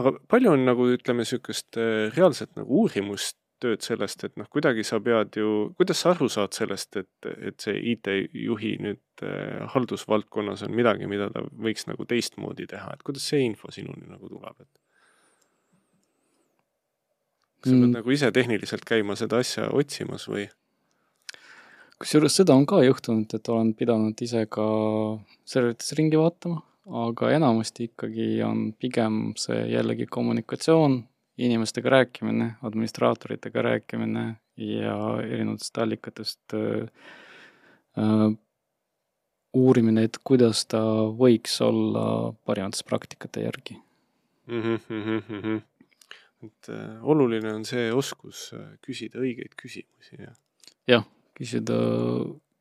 Aga 0.00 0.14
palju 0.30 0.52
on 0.54 0.66
nagu 0.68 0.88
ütleme, 0.94 1.24
niisugust 1.24 1.78
äh, 1.80 2.10
reaalset 2.14 2.52
nagu 2.58 2.82
uurimustööd 2.84 3.84
sellest, 3.84 4.26
et 4.26 4.36
noh, 4.40 4.48
kuidagi 4.52 4.84
sa 4.86 5.00
pead 5.04 5.38
ju, 5.40 5.50
kuidas 5.78 6.02
sa 6.04 6.12
aru 6.12 6.28
saad 6.32 6.56
sellest, 6.56 6.98
et, 7.00 7.28
et 7.50 7.58
see 7.64 7.76
IT-juhi 7.94 8.74
nüüd 8.84 9.26
äh, 9.26 9.64
haldusvaldkonnas 9.74 10.66
on 10.68 10.74
midagi, 10.76 11.08
mida 11.10 11.30
ta 11.34 11.44
võiks 11.44 11.88
nagu 11.90 12.06
teistmoodi 12.08 12.68
teha, 12.70 12.96
et 12.96 13.06
kuidas 13.06 13.28
see 13.32 13.44
info 13.46 13.72
sinuni 13.74 14.08
nagu 14.10 14.30
tuleb, 14.30 14.58
et 14.66 14.84
kas 17.64 17.72
sa 17.72 17.78
pead 17.78 17.88
mm. 17.88 17.96
nagu 17.96 18.12
ise 18.12 18.28
tehniliselt 18.34 18.84
käima 18.84 19.16
seda 19.16 19.40
asja 19.40 19.70
otsimas 19.72 20.28
või? 20.28 20.44
kusjuures 22.04 22.34
seda 22.36 22.52
on 22.58 22.66
ka 22.68 22.82
juhtunud, 22.84 23.30
et 23.32 23.48
olen 23.48 23.72
pidanud 23.78 24.18
ise 24.26 24.44
ka 24.52 24.64
serverites 25.48 25.94
ringi 25.96 26.18
vaatama, 26.20 26.60
aga 26.84 27.30
enamasti 27.32 27.88
ikkagi 27.90 28.28
on 28.44 28.72
pigem 28.78 29.34
see 29.40 29.66
jällegi 29.72 30.06
kommunikatsioon, 30.06 31.00
inimestega 31.38 31.90
rääkimine, 31.90 32.54
administraatoritega 32.62 33.62
rääkimine 33.62 34.24
ja 34.56 34.96
erinevatest 35.24 35.78
allikatest 35.78 36.54
äh, 36.54 36.88
äh, 37.98 38.26
uurimine, 39.54 40.04
et 40.04 40.18
kuidas 40.24 40.66
ta 40.66 40.82
võiks 41.18 41.60
olla 41.64 42.32
parimates 42.44 42.84
praktikate 42.84 43.46
järgi 43.46 43.78
mm. 44.46 44.60
-hmm, 44.62 44.80
mm 44.88 45.22
-hmm 45.42 45.62
et 46.44 46.68
äh, 46.68 47.04
oluline 47.04 47.52
on 47.54 47.64
see 47.68 47.90
oskus 47.92 48.50
äh, 48.56 48.74
küsida 48.84 49.22
õigeid 49.22 49.54
küsimusi 49.60 50.18
ja. 50.20 50.32
jah, 50.88 51.06
küsida 51.36 51.78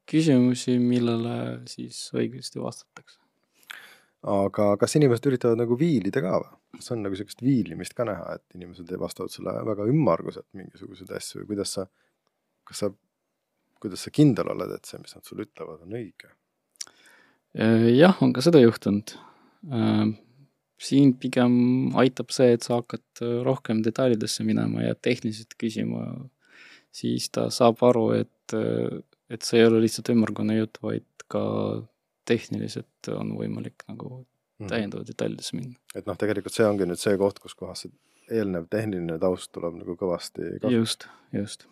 küsimusi, 0.10 0.78
millele 0.80 1.36
siis 1.70 2.06
õigesti 2.16 2.62
vastatakse. 2.64 3.20
Aga 4.24 4.68
kas 4.80 4.96
inimesed 5.00 5.26
üritavad 5.32 5.60
nagu 5.60 5.78
viilida 5.80 6.24
ka 6.24 6.38
või? 6.44 6.52
kas 6.78 6.92
on 6.96 7.04
nagu 7.06 7.18
sihukest 7.18 7.44
viilimist 7.46 7.94
ka 7.98 8.06
näha, 8.08 8.38
et 8.38 8.58
inimesed 8.58 8.90
vastavad 9.00 9.32
sulle 9.34 9.54
väga 9.68 9.86
ümmarguselt 9.92 10.48
mingisuguseid 10.58 11.12
asju 11.18 11.42
või 11.42 11.52
kuidas 11.54 11.76
sa, 11.78 11.86
kas 12.68 12.82
sa, 12.84 12.90
kuidas 13.84 14.06
sa 14.08 14.14
kindel 14.16 14.50
oled, 14.56 14.74
et 14.74 14.90
see, 14.90 15.02
mis 15.04 15.14
nad 15.14 15.28
sulle 15.28 15.46
ütlevad, 15.46 15.84
on 15.86 15.98
õige? 16.00 16.32
Äh, 17.54 17.92
jah, 17.94 18.18
on 18.26 18.34
ka 18.34 18.42
seda 18.46 18.64
juhtunud 18.64 19.14
siin 20.84 21.14
pigem 21.20 21.56
aitab 22.00 22.34
see, 22.34 22.54
et 22.56 22.66
sa 22.66 22.80
hakkad 22.82 23.24
äh, 23.24 23.40
rohkem 23.46 23.82
detailidesse 23.86 24.46
minema 24.48 24.88
ja 24.88 24.96
tehniliselt 24.96 25.56
küsima, 25.60 26.06
siis 26.94 27.30
ta 27.34 27.48
saab 27.54 27.82
aru, 27.88 28.10
et, 28.20 28.56
äh, 28.58 29.00
et 29.34 29.46
see 29.48 29.62
ei 29.62 29.70
ole 29.70 29.84
lihtsalt 29.86 30.12
ümmargune 30.14 30.58
jutt, 30.60 30.82
vaid 30.84 31.08
ka 31.32 31.44
tehniliselt 32.30 33.12
on 33.14 33.36
võimalik 33.40 33.86
nagu 33.90 34.10
mhm. 34.22 34.72
täiendava 34.72 35.08
detailidesse 35.08 35.60
minna. 35.60 35.78
et 35.96 36.10
noh, 36.10 36.18
tegelikult 36.20 36.56
see 36.56 36.68
ongi 36.68 36.90
nüüd 36.90 37.02
see 37.02 37.18
koht, 37.22 37.42
kus 37.44 37.58
kohas 37.60 37.86
see 37.86 37.94
eelnev 38.32 38.70
tehniline 38.72 39.20
taust 39.20 39.52
tuleb 39.56 39.82
nagu 39.82 39.98
kõvasti 40.00 40.56
kasutada. 40.56 40.76
just, 40.78 41.08
just 41.36 41.68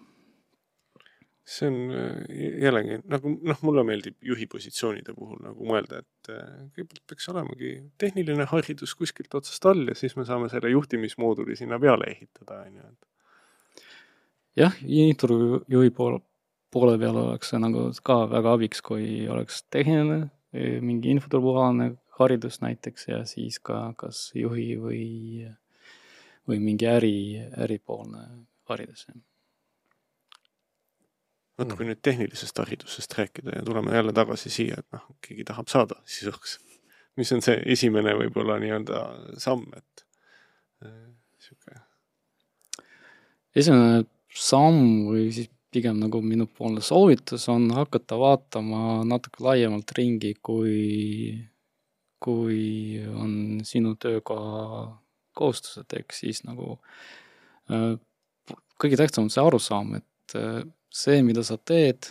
see 1.52 1.68
on 1.68 1.92
äh, 1.92 2.64
jällegi 2.64 3.00
nagu 3.10 3.34
noh, 3.42 3.62
mulle 3.66 3.84
meeldib 3.88 4.18
juhi 4.26 4.48
positsioonide 4.52 5.14
puhul 5.18 5.40
nagu 5.44 5.68
mõelda, 5.68 6.02
et 6.04 6.32
äh, 6.32 6.50
kõigepealt 6.76 7.04
peaks 7.10 7.30
olemagi 7.34 7.72
tehniline 8.02 8.46
haridus 8.52 8.94
kuskilt 8.98 9.34
otsast 9.38 9.66
all 9.70 9.88
ja 9.90 9.96
siis 9.98 10.16
me 10.20 10.26
saame 10.28 10.52
selle 10.54 10.72
juhtimismooduli 10.74 11.58
sinna 11.60 11.80
peale 11.82 12.12
ehitada, 12.14 12.62
on 12.68 12.78
ju, 12.78 12.92
et. 12.92 13.88
jah, 14.64 14.78
infojuhi 14.86 15.96
poole, 15.98 16.22
poole 16.72 17.00
peal 17.02 17.20
oleks 17.26 17.52
see 17.54 17.62
nagu 17.62 17.90
ka 18.06 18.22
väga 18.32 18.56
abiks, 18.60 18.84
kui 18.86 19.26
oleks 19.32 19.64
tehniline, 19.74 20.30
mingi 20.54 21.14
infoturualane 21.16 21.94
haridus 22.20 22.62
näiteks 22.62 23.08
ja 23.08 23.24
siis 23.26 23.60
ka 23.64 23.94
kas 23.98 24.32
juhi 24.36 24.76
või, 24.80 25.04
või 26.48 26.60
mingi 26.64 26.88
äri, 26.92 27.18
äripoolne 27.66 28.26
haridus, 28.70 29.08
vot 31.62 31.78
kui 31.78 31.88
nüüd 31.88 32.02
tehnilisest 32.04 32.58
haridusest 32.64 33.16
rääkida 33.18 33.58
ja 33.60 33.64
tuleme 33.66 33.96
jälle 33.96 34.14
tagasi 34.16 34.50
siia, 34.54 34.80
et 34.82 34.96
noh, 34.96 35.08
keegi 35.26 35.46
tahab 35.48 35.70
saada 35.72 36.00
sisuks. 36.06 36.60
mis 37.20 37.32
on 37.36 37.42
see 37.44 37.58
esimene 37.74 38.14
võib-olla 38.16 38.56
nii-öelda 38.62 39.02
samm, 39.42 39.66
et 39.78 40.06
äh, 40.86 41.10
sihuke. 41.44 41.82
esimene 43.56 44.06
samm 44.32 45.10
või 45.10 45.28
siis 45.36 45.52
pigem 45.72 46.00
nagu 46.02 46.22
minupoolne 46.24 46.84
soovitus 46.84 47.48
on 47.52 47.70
hakata 47.76 48.18
vaatama 48.20 49.02
natuke 49.08 49.44
laiemalt 49.46 49.92
ringi, 49.98 50.34
kui, 50.44 51.36
kui 52.20 53.00
on 53.16 53.62
sinu 53.68 53.96
töökoha 53.96 54.64
kohustused, 55.38 55.88
ehk 55.96 56.16
siis 56.16 56.44
nagu 56.44 56.76
äh, 57.72 57.96
kõige 58.82 59.00
tähtsam 59.00 59.28
on 59.28 59.34
see 59.34 59.44
arusaam, 59.44 59.96
et 60.02 60.36
äh, 60.38 60.64
see, 60.92 61.22
mida 61.26 61.44
sa 61.48 61.58
teed, 61.58 62.10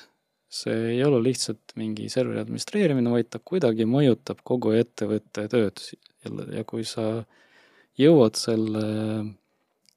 see 0.51 0.97
ei 0.97 1.03
ole 1.07 1.21
lihtsalt 1.23 1.77
mingi 1.79 2.09
serveri 2.11 2.41
administreerimine, 2.43 3.13
vaid 3.13 3.29
ta 3.31 3.43
kuidagi 3.45 3.87
mõjutab 3.87 4.41
kogu 4.47 4.75
ettevõtte 4.79 5.47
tööd. 5.53 5.83
Ja 6.53 6.65
kui 6.69 6.83
sa 6.85 7.23
jõuad 8.01 8.37
selle, 8.37 8.87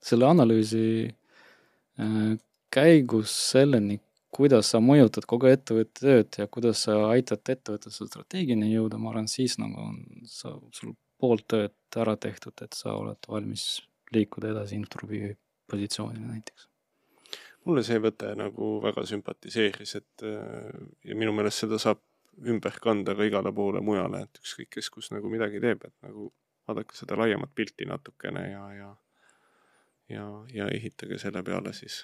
selle 0.04 0.28
analüüsi 0.30 0.84
äh, 1.08 2.34
käigus 2.74 3.34
selleni, 3.52 4.00
kuidas 4.34 4.72
sa 4.74 4.82
mõjutad 4.82 5.28
kogu 5.30 5.52
ettevõtte 5.52 6.02
tööd 6.02 6.40
ja 6.42 6.50
kuidas 6.50 6.86
sa 6.88 6.98
aitad 7.12 7.54
ettevõttel 7.54 7.94
selle 7.94 8.10
strateegiani 8.10 8.72
jõuda, 8.72 8.98
ma 8.98 9.12
arvan, 9.14 9.30
siis 9.30 9.60
nagu 9.62 9.78
on 9.84 9.98
sa, 10.30 10.56
sul 10.74 10.96
pool 11.22 11.44
tööd 11.48 11.76
ära 12.02 12.18
tehtud, 12.18 12.58
et 12.66 12.74
sa 12.78 12.96
oled 12.98 13.30
valmis 13.30 13.68
liikuda 14.14 14.54
edasi 14.54 14.78
introvi 14.80 15.36
positsioonile 15.70 16.26
näiteks 16.28 16.70
mulle 17.64 17.84
see 17.88 18.00
võte 18.04 18.34
nagu 18.36 18.78
väga 18.84 19.06
sümpatiseeris, 19.08 19.94
et 20.00 20.26
äh, 20.28 20.82
ja 21.08 21.16
minu 21.16 21.32
meelest 21.36 21.64
seda 21.64 21.80
saab 21.80 22.02
ümber 22.50 22.76
kanda 22.82 23.16
ka 23.16 23.28
igale 23.28 23.54
poole 23.56 23.82
mujale, 23.86 24.26
et 24.26 24.42
ükskõik 24.42 24.74
kes 24.76 24.90
kus 24.92 25.12
nagu 25.14 25.30
midagi 25.32 25.62
teeb, 25.64 25.86
et 25.86 25.96
nagu 26.04 26.32
vaadake 26.68 26.98
seda 26.98 27.16
laiemat 27.20 27.54
pilti 27.56 27.88
natukene 27.88 28.44
ja, 28.50 28.66
ja 28.80 28.90
ja, 30.10 30.26
ja 30.54 30.68
ehitage 30.68 31.18
selle 31.22 31.44
peale 31.44 31.74
siis. 31.74 32.04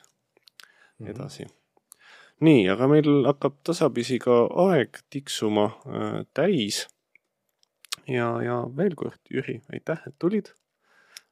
Edasi 1.08 1.44
mm. 1.44 1.48
-hmm 1.48 1.60
nii, 2.46 2.64
aga 2.72 2.88
meil 2.92 3.10
hakkab 3.28 3.60
tasapisi 3.68 4.20
ka 4.24 4.46
aeg 4.68 5.02
tiksuma 5.12 5.68
äh, 5.68 6.22
täis. 6.36 6.86
ja, 8.08 8.32
ja 8.44 8.62
veel 8.76 8.96
kord, 8.98 9.20
Jüri, 9.30 9.60
aitäh, 9.74 10.02
et 10.08 10.16
tulid, 10.20 10.54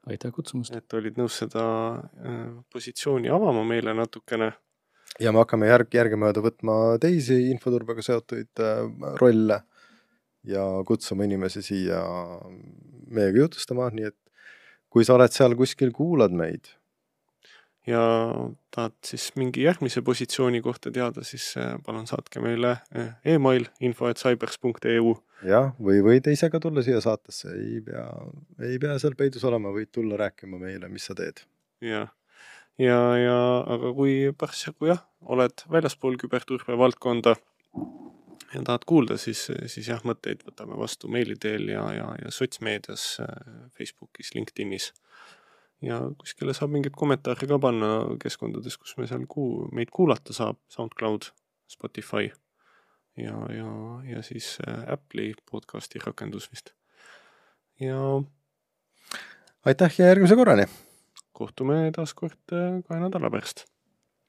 aitäh 0.10 0.34
kutsumast! 0.36 0.76
et 0.76 0.94
olid 1.00 1.18
nõus 1.20 1.40
seda 1.44 1.66
äh, 1.96 2.44
positsiooni 2.74 3.32
avama 3.34 3.64
meile 3.68 3.96
natukene. 3.98 4.52
ja 5.20 5.32
me 5.32 5.44
hakkame 5.44 5.72
järg, 5.72 5.94
järgemööda 5.96 6.44
võtma 6.44 6.78
teisi 7.02 7.48
infoturbega 7.54 8.04
seotuid 8.06 8.64
äh, 8.64 8.84
rolle 9.22 9.62
ja 10.48 10.64
kutsuma 10.88 11.28
inimesi 11.28 11.64
siia 11.64 12.04
meiega 13.08 13.46
jutustama, 13.46 13.90
nii 13.92 14.12
et 14.12 14.20
kui 14.92 15.08
sa 15.08 15.16
oled 15.16 15.32
seal 15.32 15.56
kuskil, 15.60 15.92
kuulad 15.96 16.36
meid 16.36 16.70
ja 17.88 18.02
tahad 18.76 18.96
siis 19.06 19.30
mingi 19.40 19.64
järgmise 19.64 20.02
positsiooni 20.06 20.62
kohta 20.62 20.92
teada, 20.92 21.24
siis 21.24 21.50
äh, 21.58 21.76
palun 21.86 22.08
saatke 22.10 22.42
meile 22.44 22.78
äh, 22.96 23.14
email 23.26 23.68
info.cybers.eu. 23.80 25.16
jah, 25.48 25.72
või 25.80 26.02
võid 26.06 26.28
ise 26.32 26.52
ka 26.54 26.62
tulla 26.64 26.84
siia 26.86 27.02
saatesse, 27.04 27.54
ei 27.56 27.82
pea, 27.86 28.06
ei 28.68 28.80
pea 28.82 28.98
seal 29.02 29.16
peidus 29.20 29.46
olema, 29.48 29.74
võid 29.76 29.92
tulla 29.96 30.20
rääkima 30.20 30.60
meile, 30.62 30.92
mis 30.92 31.08
sa 31.08 31.16
teed. 31.18 31.46
jah, 31.82 32.10
ja, 32.78 32.90
ja, 32.90 33.00
ja 33.24 33.40
aga 33.78 33.94
kui 33.96 34.20
parasjagu 34.38 34.92
jah, 34.92 35.06
oled 35.26 35.66
väljaspool 35.72 36.20
küberturbe 36.22 36.78
valdkonda 36.78 37.38
ja 38.54 38.62
tahad 38.64 38.86
kuulda, 38.88 39.18
siis, 39.18 39.48
siis 39.72 39.90
jah, 39.90 40.04
mõtteid 40.08 40.44
võtame 40.48 40.78
vastu 40.80 41.10
meili 41.12 41.36
teel 41.40 41.68
ja, 41.72 41.88
ja, 41.96 42.12
ja 42.24 42.32
sotsmeedias, 42.32 43.10
äh, 43.24 43.36
Facebookis, 43.80 44.34
LinkedInis 44.36 44.92
ja 45.82 46.00
kuskile 46.18 46.54
saab 46.58 46.74
mingeid 46.74 46.96
kommentaare 46.98 47.48
ka 47.50 47.60
panna 47.62 47.92
keskkondades, 48.22 48.78
kus 48.82 48.96
me 48.98 49.08
seal 49.10 49.28
kuu-, 49.30 49.68
meid 49.76 49.92
kuulata 49.94 50.34
saab, 50.34 50.60
SoundCloud, 50.74 51.30
Spotify 51.70 52.32
ja, 53.18 53.38
ja, 53.54 53.70
ja 54.08 54.24
siis 54.26 54.58
äh, 54.68 54.84
Apple'i 54.94 55.34
podcasti 55.52 56.02
rakendus 56.06 56.50
vist. 56.52 56.74
ja 57.80 58.02
aitäh 59.66 60.00
ja 60.00 60.12
järgmise 60.14 60.36
korrani! 60.36 60.68
kohtume 61.38 61.92
taas 61.96 62.14
kord 62.18 62.54
äh, 62.54 62.82
kahe 62.88 63.02
nädala 63.04 63.30
pärast 63.34 63.68